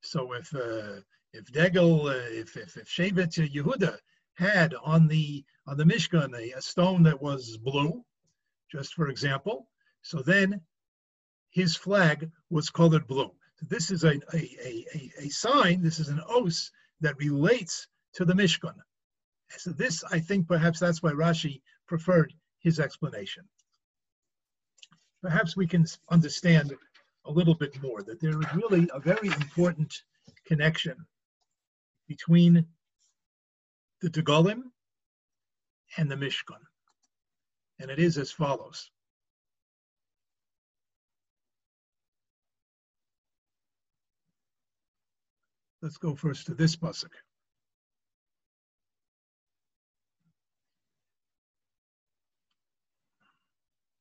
So 0.01 0.33
if 0.33 0.53
uh, 0.55 1.01
if 1.33 1.51
Degel, 1.51 2.07
uh, 2.07 2.13
if 2.29 2.55
if, 2.57 2.77
if 2.77 2.87
Shevet 2.87 3.51
Yehuda 3.53 3.97
had 4.35 4.73
on 4.83 5.07
the 5.07 5.43
on 5.67 5.77
the 5.77 5.83
Mishkan 5.83 6.33
a, 6.37 6.57
a 6.57 6.61
stone 6.61 7.03
that 7.03 7.21
was 7.21 7.57
blue, 7.57 8.03
just 8.71 8.93
for 8.93 9.09
example, 9.09 9.67
so 10.01 10.21
then 10.21 10.61
his 11.51 11.75
flag 11.75 12.29
was 12.49 12.69
colored 12.69 13.07
blue. 13.07 13.31
So 13.55 13.65
this 13.69 13.91
is 13.91 14.03
a, 14.03 14.15
a, 14.33 14.57
a, 14.63 15.11
a, 15.19 15.29
sign, 15.29 15.81
this 15.81 15.99
is 15.99 16.09
an 16.09 16.19
os 16.27 16.71
that 17.01 17.17
relates 17.17 17.87
to 18.13 18.25
the 18.25 18.33
Mishkan. 18.33 18.73
So 19.57 19.71
this, 19.71 20.03
I 20.11 20.19
think 20.19 20.47
perhaps 20.47 20.79
that's 20.79 21.03
why 21.03 21.11
Rashi 21.11 21.61
preferred 21.87 22.33
his 22.59 22.79
explanation 22.79 23.47
perhaps 25.23 25.55
we 25.55 25.65
can 25.65 25.85
understand 26.09 26.73
a 27.25 27.31
little 27.31 27.55
bit 27.55 27.81
more 27.81 28.03
that 28.03 28.19
there 28.19 28.37
is 28.41 28.53
really 28.53 28.87
a 28.93 28.99
very 28.99 29.29
important 29.29 30.03
connection 30.45 30.97
between 32.07 32.65
the 34.01 34.09
Degalim 34.09 34.63
and 35.97 36.09
the 36.09 36.15
Mishkan. 36.15 36.59
And 37.79 37.89
it 37.89 37.99
is 37.99 38.17
as 38.17 38.31
follows. 38.31 38.89
Let's 45.81 45.97
go 45.97 46.15
first 46.15 46.45
to 46.45 46.53
this 46.53 46.77
pasuk. 46.77 47.09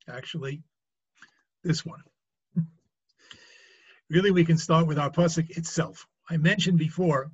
Actually, 0.08 0.62
this 1.64 1.84
one. 1.84 2.02
really, 4.10 4.30
we 4.30 4.44
can 4.44 4.58
start 4.58 4.86
with 4.86 4.98
our 4.98 5.10
pasuk 5.10 5.50
itself. 5.56 6.06
I 6.30 6.36
mentioned 6.36 6.78
before 6.78 7.30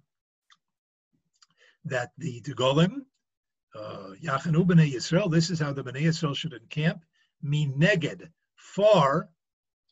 that 1.88 2.12
the 2.18 2.40
Degolim, 2.42 3.02
uh, 3.74 4.14
Yachanu 4.22 4.66
b'nei 4.66 4.92
Yisrael, 4.92 5.30
this 5.30 5.50
is 5.50 5.60
how 5.60 5.72
the 5.72 5.84
b'nei 5.84 6.02
Yisrael 6.02 6.36
should 6.36 6.52
encamp, 6.52 7.02
mean 7.42 7.74
neged, 7.78 8.28
far 8.56 9.28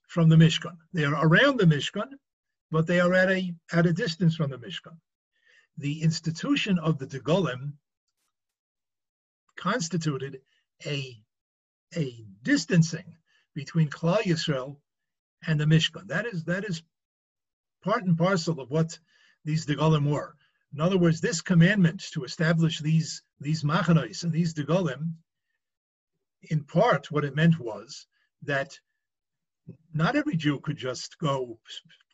from 0.09 0.29
the 0.29 0.37
Mishkan. 0.37 0.76
They 0.93 1.05
are 1.05 1.26
around 1.26 1.59
the 1.59 1.65
Mishkan, 1.65 2.09
but 2.71 2.87
they 2.87 3.00
are 3.00 3.12
at 3.12 3.31
a 3.31 3.55
at 3.73 3.87
a 3.87 3.93
distance 3.93 4.37
from 4.37 4.50
the 4.50 4.59
Mishkan. 4.59 4.99
The 5.79 6.03
institution 6.03 6.79
of 6.79 6.99
the 6.99 7.07
Degolim 7.07 7.75
constituted 9.57 10.41
a 10.85 11.17
a 11.97 12.25
distancing 12.43 13.17
between 13.55 13.88
Klal 13.88 14.23
Yisrael 14.23 14.76
and 15.47 15.59
the 15.59 15.65
Mishkan. 15.65 16.09
That 16.09 16.26
is 16.26 16.45
that 16.45 16.65
is 16.65 16.83
part 17.83 18.05
and 18.05 18.19
parcel 18.19 18.61
of 18.61 18.71
what 18.71 18.99
these 19.45 19.67
Degalim 19.67 20.11
were. 20.11 20.37
In 20.76 20.83
other 20.83 20.99
words, 20.99 21.23
this 21.23 21.40
commandment 21.40 22.02
to 22.12 22.25
establish 22.25 22.80
these 22.80 23.23
these 23.40 23.62
machanos 23.62 24.25
and 24.25 24.30
these 24.30 24.52
Degalim, 24.52 25.14
in 26.42 26.64
part, 26.64 27.11
what 27.11 27.25
it 27.25 27.35
meant 27.35 27.59
was 27.59 28.06
that 28.42 28.78
not 29.95 30.16
every 30.16 30.37
Jew 30.37 30.61
could 30.61 30.76
just 30.76 31.16
go 31.16 31.59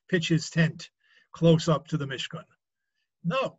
pitch 0.07 0.29
his 0.29 0.49
tent 0.49 0.91
close 1.33 1.69
up 1.69 1.89
to 1.89 1.97
the 1.97 2.07
Mishkan. 2.07 2.45
No, 3.25 3.59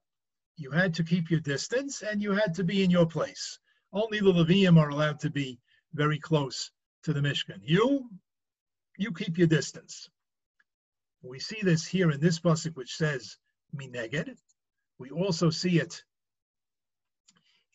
you 0.56 0.72
had 0.72 0.94
to 0.94 1.04
keep 1.04 1.30
your 1.30 1.42
distance 1.42 2.02
and 2.02 2.22
you 2.22 2.32
had 2.32 2.54
to 2.54 2.64
be 2.64 2.82
in 2.82 2.90
your 2.90 3.06
place. 3.06 3.60
Only 3.92 4.22
the 4.22 4.32
Levium 4.32 4.80
are 4.80 4.88
allowed 4.88 5.20
to 5.20 5.30
be 5.30 5.60
very 5.94 6.18
close 6.18 6.72
to 7.04 7.12
the 7.12 7.20
Mishkan. 7.20 7.60
You, 7.62 8.10
you 8.98 9.12
keep 9.12 9.38
your 9.38 9.48
distance. 9.48 10.10
We 11.22 11.40
see 11.40 11.60
this 11.62 11.86
here 11.86 12.10
in 12.10 12.22
this 12.22 12.40
pasuk, 12.40 12.78
which 12.78 12.96
says 12.96 13.38
mineged. 13.76 14.38
We 15.00 15.10
also 15.10 15.50
see 15.50 15.80
it 15.80 16.04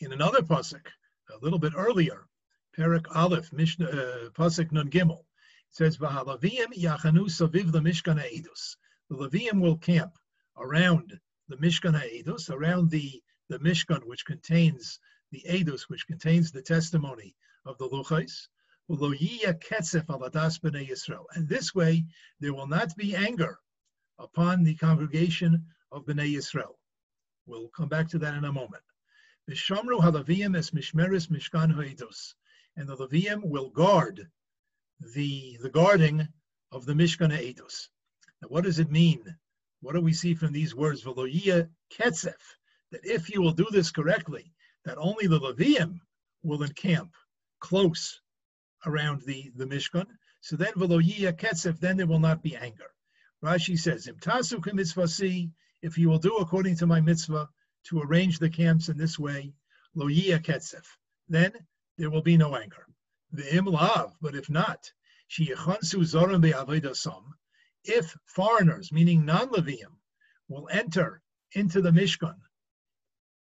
in 0.00 0.12
another 0.12 0.42
pasuk 0.42 0.87
a 1.30 1.38
little 1.42 1.58
bit 1.58 1.72
earlier, 1.76 2.26
Perak 2.75 3.14
Aleph, 3.16 3.52
Mishnah, 3.52 3.88
uh, 3.88 4.30
pasuk 4.30 4.70
Nun 4.72 4.90
Gimel. 4.90 5.20
It 5.20 5.25
says 5.70 5.98
V'halaviyim 5.98 6.72
yachanu 6.76 7.26
saviv 7.26 7.72
the 7.72 7.80
Mishkan 7.80 8.20
Ha'edus. 8.20 8.76
The 9.10 9.16
Levium 9.16 9.60
will 9.60 9.78
camp 9.78 10.12
around 10.56 11.18
the 11.48 11.56
Mishkan 11.56 11.98
Ha'edus, 11.98 12.50
around 12.50 12.90
the 12.90 13.22
the 13.48 13.58
Mishkan, 13.58 14.04
which 14.04 14.25
contains 14.26 15.00
the 15.32 15.42
Edus, 15.48 15.88
which 15.88 16.06
contains 16.06 16.52
the 16.52 16.62
testimony 16.62 17.34
of 17.64 17.78
the 17.78 17.88
Luchais. 17.88 18.48
And 21.34 21.48
this 21.48 21.75
way, 21.75 22.04
there 22.40 22.54
will 22.54 22.66
not 22.66 22.96
be 22.96 23.14
anger 23.14 23.58
upon 24.18 24.64
the 24.64 24.75
congregation 24.76 25.66
of 25.92 26.06
Bnei 26.06 26.34
Yisrael. 26.34 26.75
We'll 27.49 27.69
come 27.69 27.88
back 27.88 28.09
to 28.11 28.19
that 28.19 28.35
in 28.35 28.45
a 28.45 28.52
moment. 28.52 28.83
Vishamru 29.49 30.00
halaviyim 30.00 30.55
es 30.57 30.71
mishmeris 30.71 31.28
mishkan 31.28 31.75
ha'edus. 31.75 32.35
And 32.76 32.87
the 32.87 32.97
Levium 32.97 33.43
will 33.43 33.71
guard 33.71 34.28
the, 35.14 35.59
the 35.62 35.71
guarding 35.71 36.28
of 36.71 36.85
the 36.85 36.93
Mishkan 36.93 37.33
ha'edus. 37.35 37.88
Now, 38.43 38.49
what 38.49 38.64
does 38.64 38.78
it 38.78 38.90
mean? 38.90 39.25
What 39.81 39.95
do 39.95 40.02
we 40.02 40.12
see 40.12 40.35
from 40.35 40.52
these 40.52 40.75
words? 40.75 41.02
Veloyia 41.02 41.71
ketzef. 41.90 42.37
That 42.93 43.05
if 43.05 43.31
you 43.31 43.40
will 43.40 43.52
do 43.52 43.67
this 43.71 43.90
correctly, 43.90 44.52
that 44.85 44.99
only 44.99 45.26
the 45.26 45.40
Levium 45.40 46.00
will 46.43 46.62
encamp 46.62 47.14
close 47.61 48.21
around 48.85 49.23
the, 49.23 49.50
the 49.57 49.64
Mishkan. 49.64 50.07
So 50.43 50.57
then, 50.57 50.73
ketzef, 50.75 51.81
then 51.81 51.97
there 51.97 52.07
will 52.07 52.21
not 52.21 52.43
be 52.43 52.57
anger. 52.57 52.90
Rashi 53.43 53.78
says, 53.78 54.07
Im 54.07 54.19
if 55.82 55.97
you 55.97 56.08
will 56.08 56.18
do 56.18 56.37
according 56.37 56.76
to 56.76 56.87
my 56.87 57.00
mitzvah 57.00 57.49
to 57.85 58.00
arrange 58.00 58.38
the 58.38 58.50
camps 58.50 58.88
in 58.88 58.97
this 58.97 59.18
way, 59.18 59.52
lo 59.94 60.06
ketzef, 60.06 60.85
then 61.28 61.52
there 61.97 62.11
will 62.11 62.23
be 62.23 62.37
no 62.37 62.56
anger. 62.56 62.87
The 63.32 63.61
lav, 63.61 64.16
but 64.20 64.35
if 64.35 64.49
not, 64.49 64.90
if 67.85 68.16
foreigners, 68.26 68.92
meaning 68.92 69.25
non-Levium, 69.25 69.97
will 70.49 70.68
enter 70.70 71.23
into 71.52 71.82
the 71.82 71.90
Mishkan 71.90 72.40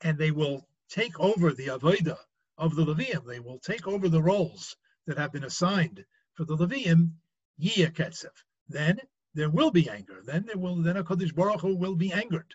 and 0.02 0.18
they 0.18 0.30
will 0.30 0.68
take 0.88 1.18
over 1.18 1.52
the 1.52 1.68
Avodah 1.68 2.18
of 2.58 2.75
the 2.75 2.84
Levium, 2.84 3.26
they 3.26 3.40
will 3.40 3.58
take 3.58 3.87
over 3.87 4.08
the 4.08 4.22
roles 4.22 4.76
that 5.06 5.18
have 5.18 5.32
been 5.32 5.44
assigned 5.44 6.04
for 6.34 6.44
the 6.44 6.56
Levium, 6.56 7.12
Yiyah 7.60 8.26
Then 8.68 9.00
there 9.34 9.50
will 9.50 9.70
be 9.70 9.88
anger. 9.88 10.22
Then 10.25 10.44
there 10.46 10.58
will 10.58 10.76
then 10.76 10.96
HaKadosh 10.96 11.34
Baruch 11.34 11.60
Hu 11.60 11.76
will 11.76 11.94
be 11.94 12.12
angered. 12.12 12.54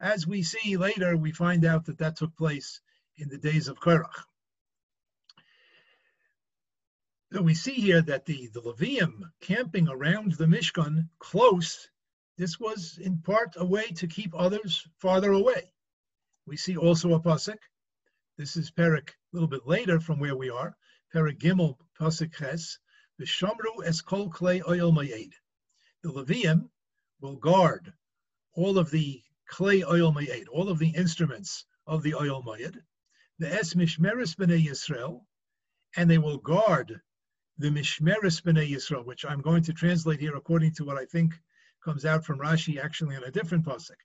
As 0.00 0.26
we 0.26 0.42
see 0.42 0.76
later, 0.76 1.16
we 1.16 1.32
find 1.32 1.64
out 1.64 1.86
that 1.86 1.98
that 1.98 2.16
took 2.16 2.36
place 2.36 2.80
in 3.16 3.28
the 3.28 3.38
days 3.38 3.68
of 3.68 3.80
Korach. 3.80 4.24
So 7.32 7.42
we 7.42 7.54
see 7.54 7.74
here 7.74 8.00
that 8.02 8.24
the, 8.24 8.48
the 8.54 8.62
Levium 8.62 9.20
camping 9.40 9.88
around 9.88 10.32
the 10.32 10.46
Mishkan 10.46 11.08
close, 11.18 11.88
this 12.38 12.58
was 12.58 12.98
in 12.98 13.18
part 13.18 13.54
a 13.56 13.64
way 13.64 13.88
to 13.96 14.06
keep 14.06 14.32
others 14.34 14.86
farther 14.96 15.32
away. 15.32 15.72
We 16.46 16.56
see 16.56 16.76
also 16.76 17.12
a 17.12 17.20
pasuk. 17.20 17.58
This 18.38 18.56
is 18.56 18.70
Perik 18.70 19.10
a 19.10 19.12
little 19.32 19.48
bit 19.48 19.66
later 19.66 20.00
from 20.00 20.20
where 20.20 20.36
we 20.36 20.48
are. 20.48 20.74
Perik 21.14 21.38
Gimel 21.38 21.76
pasuk 22.00 22.34
Ches. 22.34 22.78
V'shamru 23.20 23.84
es 23.84 24.00
kol 24.00 24.30
klei 24.30 24.62
oil 24.66 24.92
mayed. 24.92 25.34
The 26.02 26.12
Levium 26.12 26.70
will 27.20 27.36
guard 27.36 27.92
all 28.52 28.78
of 28.78 28.90
the 28.90 29.22
klei 29.50 29.82
oil 29.84 30.12
mayed, 30.12 30.48
all 30.48 30.68
of 30.68 30.78
the 30.78 30.90
instruments 30.90 31.64
of 31.86 32.02
the 32.02 32.14
oil 32.14 32.42
mayed. 32.42 32.80
The 33.38 33.52
es 33.52 33.74
mishmeres 33.74 34.36
b'nei 34.36 34.64
Yisrael, 34.64 35.24
and 35.96 36.10
they 36.10 36.18
will 36.18 36.38
guard 36.38 37.00
the 37.58 37.70
Mishmeres 37.70 38.40
B'nai 38.40 38.70
Yisrael, 38.70 39.04
which 39.04 39.24
I'm 39.24 39.40
going 39.40 39.64
to 39.64 39.72
translate 39.72 40.20
here 40.20 40.36
according 40.36 40.74
to 40.74 40.84
what 40.84 40.96
I 40.96 41.04
think 41.04 41.34
comes 41.82 42.04
out 42.04 42.24
from 42.24 42.38
Rashi, 42.38 42.80
actually 42.80 43.16
in 43.16 43.24
a 43.24 43.32
different 43.32 43.64
pasuk. 43.64 43.96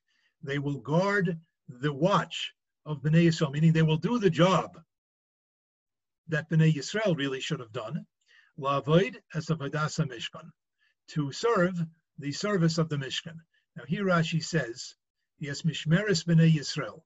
They 0.41 0.57
will 0.57 0.79
guard 0.79 1.39
the 1.67 1.93
watch 1.93 2.53
of 2.85 3.01
B'nai 3.01 3.27
Yisrael, 3.27 3.51
meaning 3.51 3.71
they 3.71 3.83
will 3.83 3.97
do 3.97 4.17
the 4.17 4.29
job 4.29 4.81
that 6.27 6.49
B'nai 6.49 6.73
Yisrael 6.73 7.15
really 7.15 7.39
should 7.39 7.59
have 7.59 7.71
done, 7.71 8.05
la'avoid 8.57 9.21
as 9.35 9.49
a 9.49 9.55
vadasa 9.55 10.07
mishkan, 10.07 10.49
to 11.09 11.31
serve 11.31 11.79
the 12.19 12.31
service 12.31 12.77
of 12.77 12.89
the 12.89 12.97
mishkan. 12.97 13.37
Now 13.75 13.83
here 13.87 14.05
Rashi 14.05 14.43
says, 14.43 14.95
yes, 15.39 15.63
Mishmeres 15.63 16.23
B'nai 16.25 16.53
Yisrael. 16.53 17.01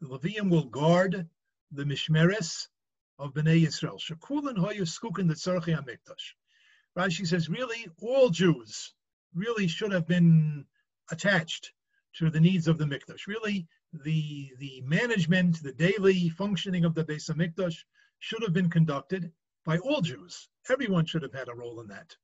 The 0.00 0.08
Levium 0.08 0.50
will 0.50 0.66
guard 0.66 1.28
the 1.72 1.84
Mishmeres 1.84 2.68
of 3.18 3.34
Bnei 3.34 3.64
Yisrael. 3.64 4.00
Shekulan 4.00 4.56
tzarchi. 4.56 5.76
Rashi 6.96 7.26
says, 7.26 7.48
really, 7.48 7.86
all 8.00 8.30
Jews 8.30 8.94
really 9.34 9.68
should 9.68 9.92
have 9.92 10.06
been 10.06 10.64
attached 11.10 11.72
to 12.16 12.30
the 12.30 12.40
needs 12.40 12.68
of 12.68 12.78
the 12.78 12.84
mikdash. 12.84 13.26
Really, 13.26 13.66
the 13.92 14.52
the 14.58 14.82
management, 14.82 15.62
the 15.62 15.72
daily 15.72 16.28
functioning 16.30 16.84
of 16.84 16.94
the 16.94 17.04
Beis 17.04 17.30
Hamikdash 17.30 17.84
should 18.18 18.42
have 18.42 18.52
been 18.52 18.70
conducted 18.70 19.32
by 19.64 19.78
all 19.78 20.00
Jews. 20.00 20.48
Everyone 20.68 21.06
should 21.06 21.22
have 21.22 21.32
had 21.32 21.48
a 21.48 21.54
role 21.54 21.80
in 21.80 21.88
that. 21.88 22.16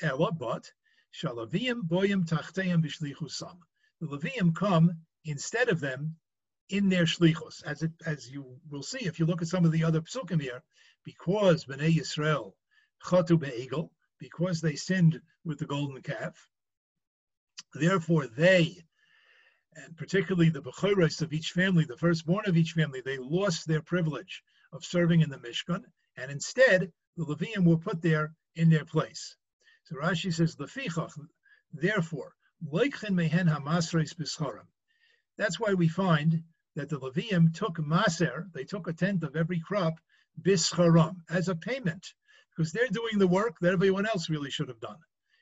Ella, 0.00 0.32
but 0.32 0.70
shalavim 1.12 1.82
boyim 1.82 2.24
tachteim. 2.24 2.82
The 4.00 4.06
Levium 4.06 4.54
come 4.54 4.92
instead 5.24 5.68
of 5.68 5.80
them 5.80 6.16
in 6.68 6.88
their 6.88 7.04
shlichus, 7.04 7.62
as 7.64 7.82
it 7.82 7.92
as 8.06 8.30
you 8.30 8.60
will 8.68 8.82
see 8.82 9.06
if 9.06 9.18
you 9.18 9.26
look 9.26 9.42
at 9.42 9.48
some 9.48 9.64
of 9.64 9.72
the 9.72 9.84
other 9.84 10.00
psukim 10.02 10.40
here, 10.40 10.62
because 11.04 11.64
Bnei 11.64 11.94
Yisrael 11.94 12.52
chatu 13.02 13.38
be'egel, 13.38 13.90
because 14.18 14.60
they 14.60 14.76
sinned 14.76 15.20
with 15.44 15.58
the 15.58 15.66
golden 15.66 16.02
calf, 16.02 16.48
therefore 17.74 18.26
they, 18.26 18.84
and 19.74 19.96
particularly 19.96 20.50
the 20.50 20.62
bechoros 20.62 21.22
of 21.22 21.32
each 21.32 21.52
family, 21.52 21.84
the 21.84 21.96
firstborn 21.96 22.44
of 22.46 22.56
each 22.56 22.72
family, 22.72 23.00
they 23.00 23.18
lost 23.18 23.66
their 23.66 23.82
privilege 23.82 24.42
of 24.72 24.84
serving 24.84 25.22
in 25.22 25.30
the 25.30 25.38
Mishkan, 25.38 25.84
and 26.16 26.30
instead 26.30 26.92
the 27.16 27.24
Levium 27.24 27.64
were 27.64 27.78
put 27.78 28.02
there 28.02 28.34
in 28.56 28.68
their 28.68 28.84
place. 28.84 29.36
So 29.88 29.96
Rashi 29.96 30.34
says, 30.34 30.54
Lefichach, 30.56 31.18
therefore, 31.72 32.34
mehen 32.60 33.46
bischarim. 33.46 34.66
That's 35.38 35.58
why 35.58 35.72
we 35.72 35.88
find 35.88 36.44
that 36.74 36.90
the 36.90 37.00
Levium 37.00 37.54
took 37.54 37.78
maser, 37.78 38.52
they 38.52 38.64
took 38.64 38.86
a 38.86 38.92
tenth 38.92 39.22
of 39.22 39.34
every 39.34 39.60
crop, 39.60 39.98
bischaram, 40.42 41.22
as 41.30 41.48
a 41.48 41.56
payment, 41.56 42.12
because 42.50 42.70
they're 42.70 42.88
doing 42.88 43.16
the 43.16 43.26
work 43.26 43.58
that 43.60 43.72
everyone 43.72 44.04
else 44.04 44.28
really 44.28 44.50
should 44.50 44.68
have 44.68 44.78
done. 44.78 44.98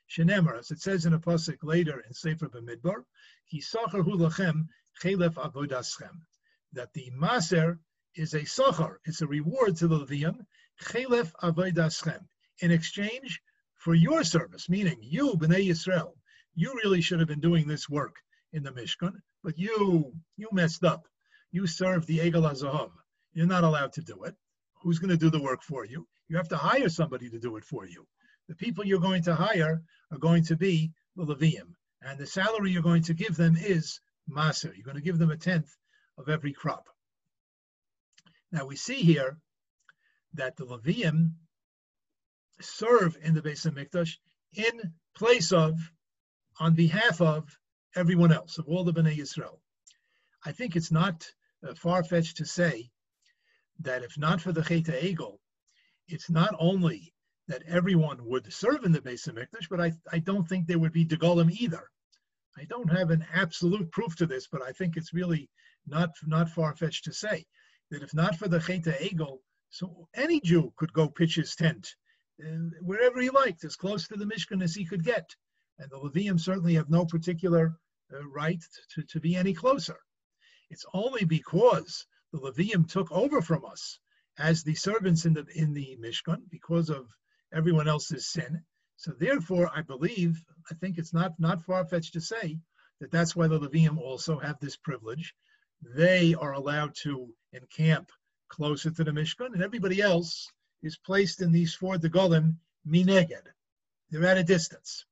Shenemar, 0.09 0.57
as 0.57 0.71
it 0.71 0.79
says 0.79 1.05
in 1.05 1.13
a 1.13 1.19
pasuk 1.19 1.57
later 1.61 1.99
in 1.99 2.13
Sefer 2.13 2.47
B'Midbar, 2.47 3.03
he 3.43 3.59
sacher 3.59 4.01
hu 4.01 4.17
lachem 4.17 4.69
chelef 5.03 5.33
avodaschem, 5.33 6.21
that 6.71 6.93
the 6.93 7.11
maser 7.11 7.79
is 8.15 8.33
a 8.33 8.43
sachar, 8.43 8.99
it's 9.03 9.19
a 9.21 9.27
reward 9.27 9.75
to 9.75 9.89
the 9.89 10.05
Levium, 10.05 10.45
chelef 10.81 11.33
avodaschem, 11.43 12.25
in 12.61 12.71
exchange 12.71 13.41
for 13.77 13.93
your 13.93 14.23
service, 14.23 14.69
meaning 14.69 14.97
you, 15.01 15.33
Bnei 15.33 15.67
Yisrael, 15.67 16.13
you 16.55 16.73
really 16.83 17.01
should 17.01 17.19
have 17.19 17.27
been 17.27 17.39
doing 17.39 17.67
this 17.67 17.87
work 17.89 18.15
in 18.53 18.63
the 18.63 18.71
Mishkan, 18.71 19.13
but 19.43 19.57
you, 19.57 20.13
you 20.35 20.49
messed 20.51 20.83
up 20.83 21.07
you 21.51 21.65
serve 21.65 22.05
the 22.05 22.19
Egel 22.19 22.49
Azahav. 22.49 22.91
You're 23.33 23.47
not 23.47 23.63
allowed 23.63 23.93
to 23.93 24.01
do 24.01 24.23
it. 24.23 24.35
Who's 24.81 24.99
going 24.99 25.09
to 25.11 25.17
do 25.17 25.29
the 25.29 25.41
work 25.41 25.63
for 25.63 25.85
you? 25.85 26.07
You 26.27 26.37
have 26.37 26.49
to 26.49 26.57
hire 26.57 26.89
somebody 26.89 27.29
to 27.29 27.39
do 27.39 27.55
it 27.57 27.65
for 27.65 27.85
you. 27.85 28.05
The 28.47 28.55
people 28.55 28.85
you're 28.85 28.99
going 28.99 29.23
to 29.23 29.35
hire 29.35 29.81
are 30.11 30.17
going 30.17 30.43
to 30.45 30.55
be 30.55 30.91
the 31.15 31.25
Levium. 31.25 31.75
And 32.01 32.19
the 32.19 32.27
salary 32.27 32.71
you're 32.71 32.83
going 32.83 33.03
to 33.03 33.13
give 33.13 33.35
them 33.35 33.55
is 33.57 33.99
Maser. 34.29 34.75
You're 34.75 34.85
going 34.85 34.97
to 34.97 35.01
give 35.01 35.17
them 35.17 35.31
a 35.31 35.37
tenth 35.37 35.73
of 36.17 36.29
every 36.29 36.53
crop. 36.53 36.87
Now 38.51 38.65
we 38.65 38.75
see 38.75 39.01
here 39.01 39.37
that 40.33 40.57
the 40.57 40.65
Levium 40.65 41.31
serve 42.61 43.17
in 43.21 43.33
the 43.33 43.41
Beis 43.41 43.65
Hamikdash 43.65 44.17
in 44.53 44.93
place 45.15 45.51
of, 45.51 45.79
on 46.59 46.73
behalf 46.73 47.21
of 47.21 47.57
everyone 47.95 48.31
else, 48.31 48.57
of 48.57 48.67
all 48.67 48.83
the 48.83 48.93
Bnei 48.93 49.17
Yisrael. 49.17 49.59
I 50.45 50.51
think 50.51 50.75
it's 50.75 50.91
not 50.91 51.25
uh, 51.67 51.73
far-fetched 51.75 52.37
to 52.37 52.45
say 52.45 52.89
that 53.81 54.03
if 54.03 54.17
not 54.17 54.41
for 54.41 54.51
the 54.51 54.63
Cheta 54.63 54.91
Egel, 54.91 55.37
it's 56.07 56.29
not 56.29 56.55
only 56.59 57.13
that 57.47 57.63
everyone 57.67 58.25
would 58.25 58.51
serve 58.51 58.83
in 58.83 58.91
the 58.91 59.01
Beis 59.01 59.27
Hamikdash, 59.27 59.69
but 59.69 59.79
I, 59.79 59.93
I 60.11 60.19
don't 60.19 60.47
think 60.47 60.67
there 60.67 60.79
would 60.79 60.93
be 60.93 61.05
Degolim 61.05 61.51
either. 61.51 61.89
I 62.57 62.65
don't 62.65 62.91
have 62.91 63.11
an 63.11 63.25
absolute 63.33 63.91
proof 63.91 64.15
to 64.17 64.25
this, 64.25 64.47
but 64.47 64.61
I 64.63 64.71
think 64.71 64.97
it's 64.97 65.13
really 65.13 65.49
not 65.85 66.09
not 66.25 66.49
far-fetched 66.49 67.05
to 67.05 67.13
say 67.13 67.45
that 67.91 68.01
if 68.01 68.13
not 68.13 68.35
for 68.35 68.47
the 68.47 68.59
Cheta 68.59 68.95
Egel, 68.99 69.39
so 69.69 70.07
any 70.15 70.39
Jew 70.39 70.73
could 70.75 70.91
go 70.91 71.07
pitch 71.07 71.35
his 71.35 71.55
tent 71.55 71.95
wherever 72.81 73.19
he 73.19 73.29
liked, 73.29 73.63
as 73.63 73.75
close 73.75 74.07
to 74.07 74.15
the 74.15 74.25
Mishkan 74.25 74.63
as 74.63 74.75
he 74.75 74.85
could 74.85 75.03
get. 75.03 75.35
And 75.79 75.89
the 75.89 75.97
Levium 75.97 76.39
certainly 76.39 76.75
have 76.75 76.89
no 76.89 77.05
particular 77.05 77.77
uh, 78.13 78.25
right 78.27 78.63
to, 78.95 79.03
to 79.03 79.19
be 79.19 79.35
any 79.35 79.53
closer. 79.53 79.97
It's 80.69 80.85
only 80.93 81.25
because 81.25 82.05
the 82.31 82.39
Levium 82.39 82.87
took 82.87 83.11
over 83.11 83.41
from 83.41 83.65
us 83.65 83.99
as 84.37 84.63
the 84.63 84.75
servants 84.75 85.25
in 85.25 85.33
the 85.33 85.45
in 85.55 85.73
the 85.73 85.97
Mishkan 85.99 86.49
because 86.49 86.89
of 86.89 87.07
everyone 87.53 87.87
else's 87.87 88.27
sin. 88.27 88.63
So 88.97 89.11
therefore, 89.11 89.71
I 89.73 89.81
believe, 89.81 90.43
I 90.71 90.75
think 90.75 90.97
it's 90.97 91.13
not 91.13 91.39
not 91.39 91.63
far 91.63 91.85
fetched 91.85 92.13
to 92.13 92.21
say 92.21 92.59
that 92.99 93.11
that's 93.11 93.35
why 93.35 93.47
the 93.47 93.59
Levium 93.59 93.97
also 93.97 94.39
have 94.39 94.59
this 94.59 94.77
privilege. 94.77 95.33
They 95.95 96.33
are 96.33 96.53
allowed 96.53 96.95
to 97.03 97.33
encamp 97.53 98.11
closer 98.49 98.91
to 98.91 99.03
the 99.03 99.11
Mishkan, 99.11 99.53
and 99.53 99.63
everybody 99.63 100.01
else 100.01 100.51
is 100.87 100.97
placed 100.97 101.41
in 101.41 101.51
these 101.51 101.75
four 101.75 101.97
degolim 101.97 102.55
mineged. 102.87 103.45
They're 104.09 104.25
at 104.25 104.37
a 104.37 104.43
distance. 104.43 105.05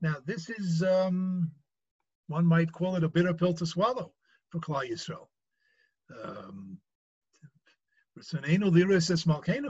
Now, 0.00 0.16
this 0.24 0.48
is 0.48 0.82
um, 0.82 1.50
one 2.28 2.46
might 2.46 2.72
call 2.72 2.94
it 2.94 3.04
a 3.04 3.08
bitter 3.08 3.34
pill 3.34 3.54
to 3.54 3.66
swallow 3.66 4.12
for 4.50 4.60
Klal 4.60 4.88
Yisrael. 4.88 5.26
Um, 6.24 6.78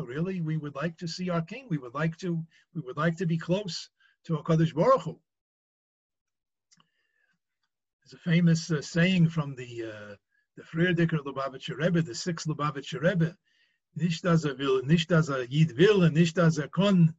really, 0.06 0.40
we 0.40 0.56
would 0.56 0.74
like 0.74 0.96
to 0.98 1.08
see 1.08 1.30
our 1.30 1.42
king. 1.42 1.66
We 1.70 1.78
would 1.78 1.94
like 1.94 2.16
to, 2.18 2.44
we 2.74 2.80
would 2.82 2.96
like 2.96 3.16
to 3.16 3.26
be 3.26 3.38
close 3.38 3.88
to 4.24 4.36
Hakadosh 4.36 4.74
Baruch 4.74 5.02
Hu. 5.02 5.18
There's 8.02 8.12
a 8.14 8.30
famous 8.30 8.70
uh, 8.70 8.82
saying 8.82 9.30
from 9.30 9.54
the 9.54 9.84
uh, 9.84 10.14
the 10.56 10.64
Frierdiker 10.64 11.18
Lubavitcher 11.24 11.76
Rebbe, 11.76 12.02
the 12.02 12.14
sixth 12.14 12.46
Lubavitcher 12.48 13.00
Rebbe. 13.00 13.36
Nicht 13.94 14.24
dass 14.24 14.44
er 14.44 14.58
will, 14.58 14.82
nicht 14.82 15.10
dass 15.10 15.28
er 15.28 15.44
jid 15.44 15.76
will, 15.76 16.04
und 16.04 16.14
nicht 16.14 16.36
dass 16.36 16.58
er 16.58 16.68
kann, 16.68 17.14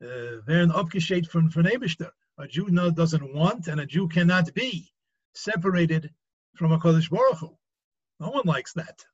uh, 0.00 0.46
werden 0.46 0.70
abgescheit 0.70 1.26
von, 1.26 1.50
von 1.50 1.66
Eberster. 1.66 2.12
A 2.36 2.46
Jew 2.46 2.68
no, 2.70 2.90
doesn't 2.90 3.34
want, 3.34 3.66
and 3.66 3.80
a 3.80 3.86
Jew 3.86 4.08
cannot 4.08 4.54
be 4.54 4.92
separated 5.34 6.12
from 6.54 6.72
a 6.72 6.78
Kodesh 6.78 7.10
Baruch 7.10 7.38
Hu. 7.38 7.58
No 8.20 8.30
one 8.30 8.46
likes 8.46 8.72
that. 8.74 9.04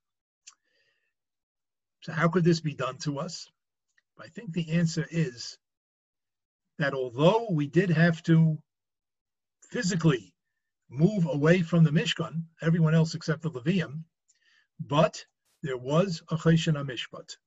So 2.02 2.12
how 2.12 2.28
could 2.28 2.44
this 2.44 2.60
be 2.60 2.74
done 2.74 2.98
to 2.98 3.18
us? 3.18 3.48
I 4.20 4.28
think 4.28 4.52
the 4.52 4.70
answer 4.72 5.06
is 5.10 5.58
that 6.78 6.94
although 6.94 7.48
we 7.50 7.66
did 7.66 7.90
have 7.90 8.22
to 8.24 8.58
physically 9.70 10.34
move 10.90 11.26
away 11.26 11.62
from 11.62 11.82
the 11.82 11.90
Mishkan, 11.90 12.44
everyone 12.60 12.94
else 12.94 13.14
except 13.14 13.42
the 13.42 13.50
Levium, 13.50 14.04
but 14.78 15.24
there 15.64 15.78
was 15.78 16.22
a 16.28 16.36
Choshen 16.36 16.74
Mishpat. 16.74 17.38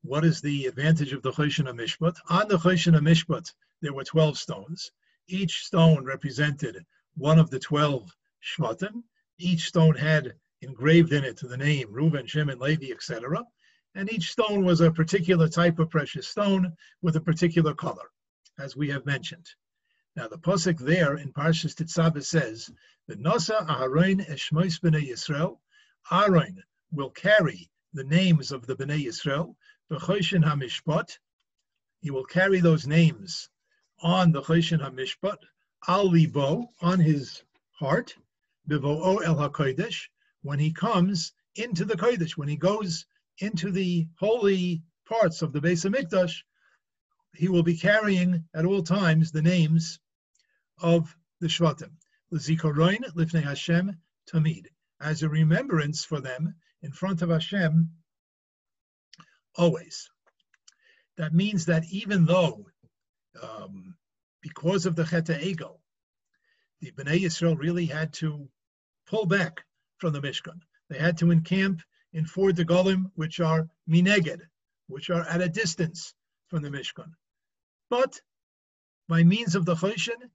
What 0.00 0.24
is 0.24 0.40
the 0.40 0.64
advantage 0.64 1.12
of 1.12 1.20
the 1.20 1.30
Choshen 1.30 1.66
Mishpat? 1.66 2.16
On 2.30 2.48
the 2.48 2.56
Choshen 2.56 2.94
Mishpat, 2.94 3.52
there 3.82 3.92
were 3.92 4.02
12 4.02 4.38
stones. 4.38 4.90
Each 5.28 5.66
stone 5.66 6.06
represented 6.06 6.86
one 7.14 7.38
of 7.38 7.50
the 7.50 7.58
12 7.58 8.10
Shvatim. 8.42 9.02
Each 9.36 9.66
stone 9.68 9.94
had 9.94 10.36
engraved 10.62 11.12
in 11.12 11.22
it 11.22 11.38
the 11.38 11.58
name 11.58 11.92
Reuben, 11.92 12.26
Shimon, 12.26 12.58
Levi, 12.58 12.90
etc. 12.92 13.44
And 13.94 14.10
each 14.10 14.32
stone 14.32 14.64
was 14.64 14.80
a 14.80 14.90
particular 14.90 15.48
type 15.48 15.78
of 15.78 15.90
precious 15.90 16.26
stone 16.26 16.72
with 17.02 17.16
a 17.16 17.20
particular 17.20 17.74
color, 17.74 18.08
as 18.58 18.74
we 18.74 18.88
have 18.88 19.04
mentioned. 19.04 19.46
Now 20.16 20.28
the 20.28 20.38
pasuk 20.38 20.78
there 20.78 21.18
in 21.18 21.34
Parshas 21.34 21.74
Tetzaveh 21.74 22.24
says, 22.24 22.70
"The 23.06 23.16
Nasa 23.16 23.66
Aharon 23.66 24.26
Eshmois 24.30 24.80
Bnei 24.80 25.10
Yisrael." 25.10 25.58
Aaron 26.10 26.62
will 26.92 27.10
carry 27.10 27.68
the 27.92 28.04
names 28.04 28.52
of 28.52 28.66
the 28.66 28.76
Bnei 28.76 29.04
Yisrael. 29.04 29.56
B'choshen 29.90 30.44
Hamishpat. 30.44 31.18
He 32.00 32.10
will 32.10 32.24
carry 32.24 32.60
those 32.60 32.86
names 32.86 33.48
on 34.00 34.32
the 34.32 34.42
Choshen 34.42 34.80
Hamishpat. 34.80 35.38
Al 35.88 36.10
libo 36.10 36.72
on 36.80 37.00
his 37.00 37.42
heart. 37.72 38.14
Bivo'o 38.68 39.24
El 39.24 39.36
Hakodesh 39.36 40.08
when 40.42 40.58
he 40.58 40.72
comes 40.72 41.32
into 41.56 41.84
the 41.84 41.96
Kodesh, 41.96 42.36
when 42.36 42.48
he 42.48 42.56
goes 42.56 43.06
into 43.38 43.72
the 43.72 44.06
holy 44.18 44.82
parts 45.04 45.42
of 45.42 45.52
the 45.52 45.60
Beis 45.60 45.84
Hamikdash, 45.84 46.42
he 47.34 47.48
will 47.48 47.62
be 47.62 47.76
carrying 47.76 48.44
at 48.54 48.64
all 48.64 48.82
times 48.82 49.32
the 49.32 49.42
names 49.42 49.98
of 50.78 51.16
the 51.40 51.48
Shvatim. 51.48 51.90
L'zikaroin 52.30 53.04
lifnei 53.14 53.42
Hashem 53.42 54.00
tamid, 54.28 54.66
as 55.00 55.22
a 55.22 55.28
remembrance 55.28 56.04
for 56.04 56.20
them 56.20 56.54
in 56.86 56.92
front 56.92 57.20
of 57.20 57.30
Hashem 57.30 57.90
always. 59.56 60.08
That 61.16 61.34
means 61.34 61.66
that 61.66 61.84
even 61.90 62.24
though, 62.24 62.66
um, 63.42 63.96
because 64.40 64.86
of 64.86 64.94
the 64.94 65.04
Cheta 65.04 65.32
Egel, 65.34 65.80
the 66.80 66.92
Bnei 66.92 67.22
Yisrael 67.22 67.58
really 67.58 67.86
had 67.86 68.12
to 68.14 68.48
pull 69.06 69.26
back 69.26 69.64
from 69.98 70.12
the 70.12 70.20
Mishkan. 70.20 70.60
They 70.88 70.98
had 70.98 71.18
to 71.18 71.32
encamp 71.32 71.80
in 72.12 72.24
four 72.24 72.50
degalim, 72.50 73.10
which 73.16 73.40
are 73.40 73.68
mineged, 73.88 74.42
which 74.86 75.10
are 75.10 75.26
at 75.26 75.42
a 75.42 75.48
distance 75.48 76.14
from 76.48 76.62
the 76.62 76.70
Mishkan. 76.70 77.10
But 77.90 78.20
by 79.08 79.24
means 79.24 79.56
of 79.56 79.64
the 79.64 79.74
Choshen, 79.74 80.30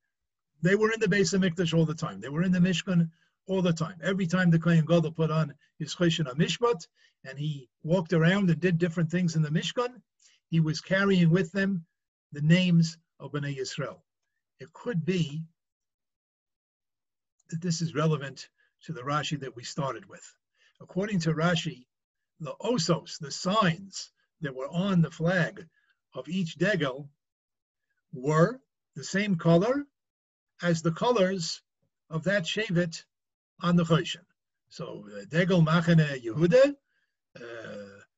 they 0.62 0.76
were 0.76 0.92
in 0.92 1.00
the 1.00 1.08
base 1.08 1.32
of 1.32 1.42
Hamikdash 1.42 1.74
all 1.74 1.86
the 1.86 1.96
time. 1.96 2.20
They 2.20 2.30
were 2.30 2.44
in 2.44 2.52
the 2.52 2.60
Mishkan 2.60 3.10
all 3.48 3.62
the 3.62 3.74
time. 3.74 4.00
Every 4.04 4.28
time 4.28 4.50
the 4.50 4.60
Kohen 4.60 4.86
Gadol 4.86 5.12
put 5.12 5.32
on 5.32 5.54
his 5.80 5.96
Choshen 5.96 6.26
Mishpat, 6.36 6.88
and 7.26 7.38
he 7.38 7.70
walked 7.84 8.14
around 8.14 8.50
and 8.50 8.60
did 8.60 8.78
different 8.78 9.12
things 9.12 9.36
in 9.36 9.42
the 9.42 9.50
Mishkan, 9.50 10.02
he 10.50 10.60
was 10.60 10.82
carrying 10.82 11.30
with 11.30 11.52
them 11.52 11.86
the 12.32 12.42
names 12.42 12.98
of 13.20 13.32
Bnei 13.32 13.58
Yisrael. 13.58 14.02
It 14.60 14.72
could 14.74 15.06
be 15.06 15.44
that 17.50 17.62
this 17.62 17.82
is 17.82 17.96
relevant 17.96 18.50
to 18.84 18.94
the 18.94 19.02
Rashi 19.02 19.40
that 19.40 19.56
we 19.56 19.64
started 19.64 20.06
with. 20.08 20.24
According 20.80 21.20
to 21.22 21.34
Rashi, 21.34 21.86
the 22.40 22.56
osos, 22.62 23.20
the 23.20 23.32
signs 23.32 24.12
that 24.42 24.56
were 24.56 24.70
on 24.70 25.02
the 25.02 25.12
flag 25.12 25.68
of 26.14 26.28
each 26.28 26.56
degel, 26.58 27.10
were 28.14 28.60
the 28.96 29.04
same 29.04 29.36
color 29.36 29.86
as 30.62 30.82
the 30.82 30.92
colors 30.92 31.62
of 32.10 32.24
that 32.24 32.44
shevet 32.44 33.04
on 33.62 33.76
the 33.76 33.84
Choshen. 33.84 34.26
So 34.70 35.06
uh, 35.16 35.26
degel 35.26 35.66
machane 35.66 36.22
Yehuda, 36.24 36.76
uh, 37.40 37.42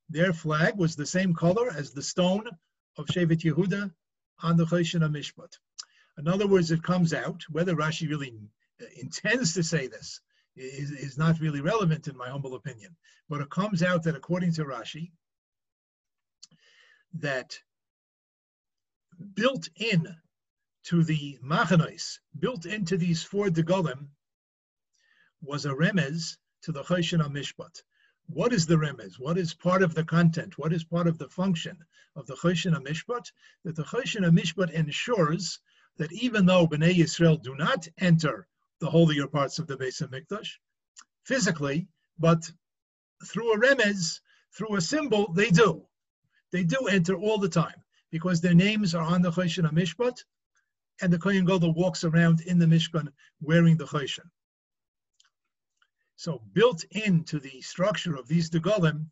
their 0.10 0.34
flag 0.34 0.78
was 0.78 0.96
the 0.96 1.06
same 1.06 1.34
color 1.34 1.72
as 1.76 1.92
the 1.92 2.04
stone 2.04 2.48
of 2.98 3.08
shevet 3.08 3.42
Yehuda 3.42 3.92
on 4.42 4.58
the 4.58 4.66
Choshen 4.66 5.02
Mishpat. 5.02 5.58
In 6.18 6.28
other 6.28 6.48
words, 6.48 6.72
it 6.72 6.84
comes 6.84 7.14
out 7.14 7.44
whether 7.50 7.76
Rashi 7.76 8.08
really 8.10 8.34
uh, 8.82 8.86
intends 9.02 9.54
to 9.54 9.64
say 9.64 9.88
this 9.88 10.22
is, 10.56 10.92
is 10.92 11.18
not 11.18 11.40
really 11.40 11.62
relevant 11.62 12.08
in 12.08 12.16
my 12.18 12.30
humble 12.30 12.56
opinion. 12.56 12.96
But 13.30 13.42
it 13.42 13.50
comes 13.50 13.82
out 13.82 14.04
that 14.04 14.16
according 14.16 14.54
to 14.54 14.66
Rashi, 14.66 15.12
that 17.16 17.60
built 19.34 19.70
in 19.76 20.16
to 20.86 21.04
the 21.04 21.40
machanos, 21.44 22.20
built 22.38 22.66
into 22.66 22.98
these 22.98 23.24
four 23.24 23.48
degalim, 23.48 24.08
was 25.44 25.66
a 25.66 25.70
remez 25.70 26.38
to 26.62 26.72
the 26.72 26.84
Choshen 26.84 27.20
Mishpat. 27.20 27.84
What 28.28 28.54
is 28.54 28.66
the 28.66 28.78
remez? 28.78 29.20
What 29.20 29.38
is 29.38 29.54
part 29.54 29.84
of 29.84 29.94
the 29.94 30.06
content? 30.06 30.58
What 30.58 30.72
is 30.72 30.86
part 30.86 31.08
of 31.08 31.18
the 31.18 31.28
function 31.28 31.78
of 32.16 32.26
the 32.28 32.36
Choshen 32.36 32.74
Mishpat? 32.82 33.30
That 33.66 33.76
the 33.76 33.84
Choshen 33.84 34.24
Mishpat 34.32 34.72
ensures 34.72 35.60
that 35.98 36.14
even 36.14 36.46
though 36.46 36.66
Bnei 36.66 36.96
Yisrael 36.96 37.42
do 37.42 37.56
not 37.56 37.88
enter 37.98 38.48
the 38.80 38.90
holier 38.90 39.28
parts 39.28 39.60
of 39.60 39.68
the 39.68 39.76
Beis 39.76 40.02
Hamikdash 40.02 40.58
physically, 41.24 41.88
but 42.18 42.50
through 43.26 43.54
a 43.54 43.60
remez, 43.60 44.22
through 44.54 44.76
a 44.76 44.82
symbol, 44.82 45.34
they 45.34 45.50
do. 45.50 45.86
They 46.52 46.64
do 46.64 46.88
enter 46.88 47.16
all 47.16 47.38
the 47.38 47.50
time 47.50 47.84
because 48.12 48.40
their 48.40 48.54
names 48.54 48.96
are 48.96 49.04
on 49.04 49.22
the 49.22 49.32
Choshen 49.32 49.70
Mishpat, 49.72 50.24
and 51.02 51.12
the 51.12 51.20
Kohen 51.20 51.44
Gadol 51.44 51.74
walks 51.74 52.06
around 52.06 52.42
in 52.42 52.60
the 52.60 52.66
Mishkan 52.66 53.12
wearing 53.42 53.76
the 53.76 53.86
Choshen. 53.88 54.30
So 56.24 56.42
built 56.54 56.86
into 56.92 57.38
the 57.38 57.60
structure 57.60 58.16
of 58.16 58.30
these 58.30 58.50
Degalim, 58.50 59.08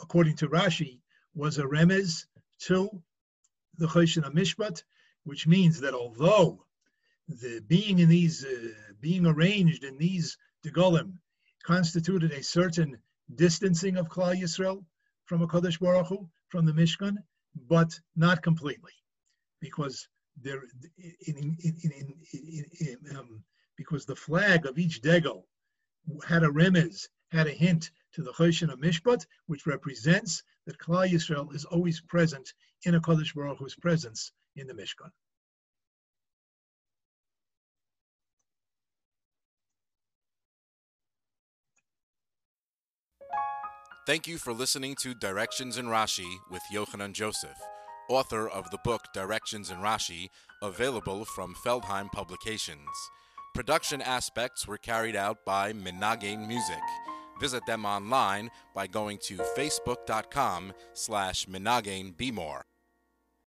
according 0.00 0.36
to 0.36 0.48
Rashi, 0.48 1.00
was 1.34 1.58
a 1.58 1.64
remez 1.64 2.24
to 2.66 3.02
the 3.78 3.88
Choshen 3.88 4.22
Mishpat, 4.32 4.84
which 5.24 5.48
means 5.48 5.80
that 5.80 5.92
although 5.92 6.64
the 7.26 7.64
being 7.66 7.98
in 7.98 8.08
these, 8.08 8.44
uh, 8.44 8.68
being 9.00 9.26
arranged 9.26 9.82
in 9.82 9.98
these 9.98 10.38
degolim 10.64 11.18
constituted 11.64 12.30
a 12.30 12.44
certain 12.44 12.96
distancing 13.34 13.96
of 13.96 14.08
Klal 14.08 14.40
Yisrael 14.40 14.84
from 15.24 15.42
a 15.42 15.48
Kodesh 15.48 15.80
Baruch 15.80 16.06
Hu, 16.06 16.30
from 16.46 16.64
the 16.64 16.72
Mishkan, 16.72 17.16
but 17.68 17.98
not 18.14 18.40
completely, 18.40 18.94
because 19.60 20.06
there, 20.40 20.62
in, 21.26 21.56
in, 21.58 22.14
in, 22.32 23.16
um, 23.16 23.42
because 23.74 24.06
the 24.06 24.14
flag 24.14 24.64
of 24.64 24.78
each 24.78 25.02
degel 25.02 25.48
had 26.26 26.42
a 26.42 26.48
remez, 26.48 27.08
had 27.30 27.46
a 27.46 27.52
hint 27.52 27.90
to 28.12 28.22
the 28.22 28.32
Choshen 28.32 28.72
of 28.72 28.80
Mishpat, 28.80 29.26
which 29.46 29.66
represents 29.66 30.42
that 30.66 30.78
Klal 30.78 31.08
Yisrael 31.08 31.54
is 31.54 31.64
always 31.64 32.00
present 32.00 32.52
in 32.84 32.94
a 32.94 33.00
Kodesh 33.00 33.34
Baruch 33.34 33.58
Hu's 33.58 33.76
presence 33.76 34.32
in 34.56 34.66
the 34.66 34.74
Mishkan. 34.74 35.10
Thank 44.06 44.26
you 44.26 44.38
for 44.38 44.52
listening 44.52 44.96
to 45.02 45.14
Directions 45.14 45.78
in 45.78 45.86
Rashi 45.86 46.38
with 46.50 46.62
Yochanan 46.72 47.12
Joseph, 47.12 47.58
author 48.08 48.48
of 48.48 48.68
the 48.70 48.78
book 48.82 49.02
Directions 49.14 49.70
in 49.70 49.76
Rashi, 49.76 50.30
available 50.62 51.24
from 51.24 51.54
Feldheim 51.64 52.10
Publications. 52.10 52.88
Production 53.52 54.00
aspects 54.00 54.66
were 54.66 54.78
carried 54.78 55.16
out 55.16 55.44
by 55.44 55.72
Minagain 55.72 56.46
Music. 56.46 56.80
Visit 57.40 57.66
them 57.66 57.84
online 57.84 58.50
by 58.74 58.86
going 58.86 59.18
to 59.18 59.36
facebook.com 59.56 60.72
slash 60.92 61.46
Minagain. 61.46 62.14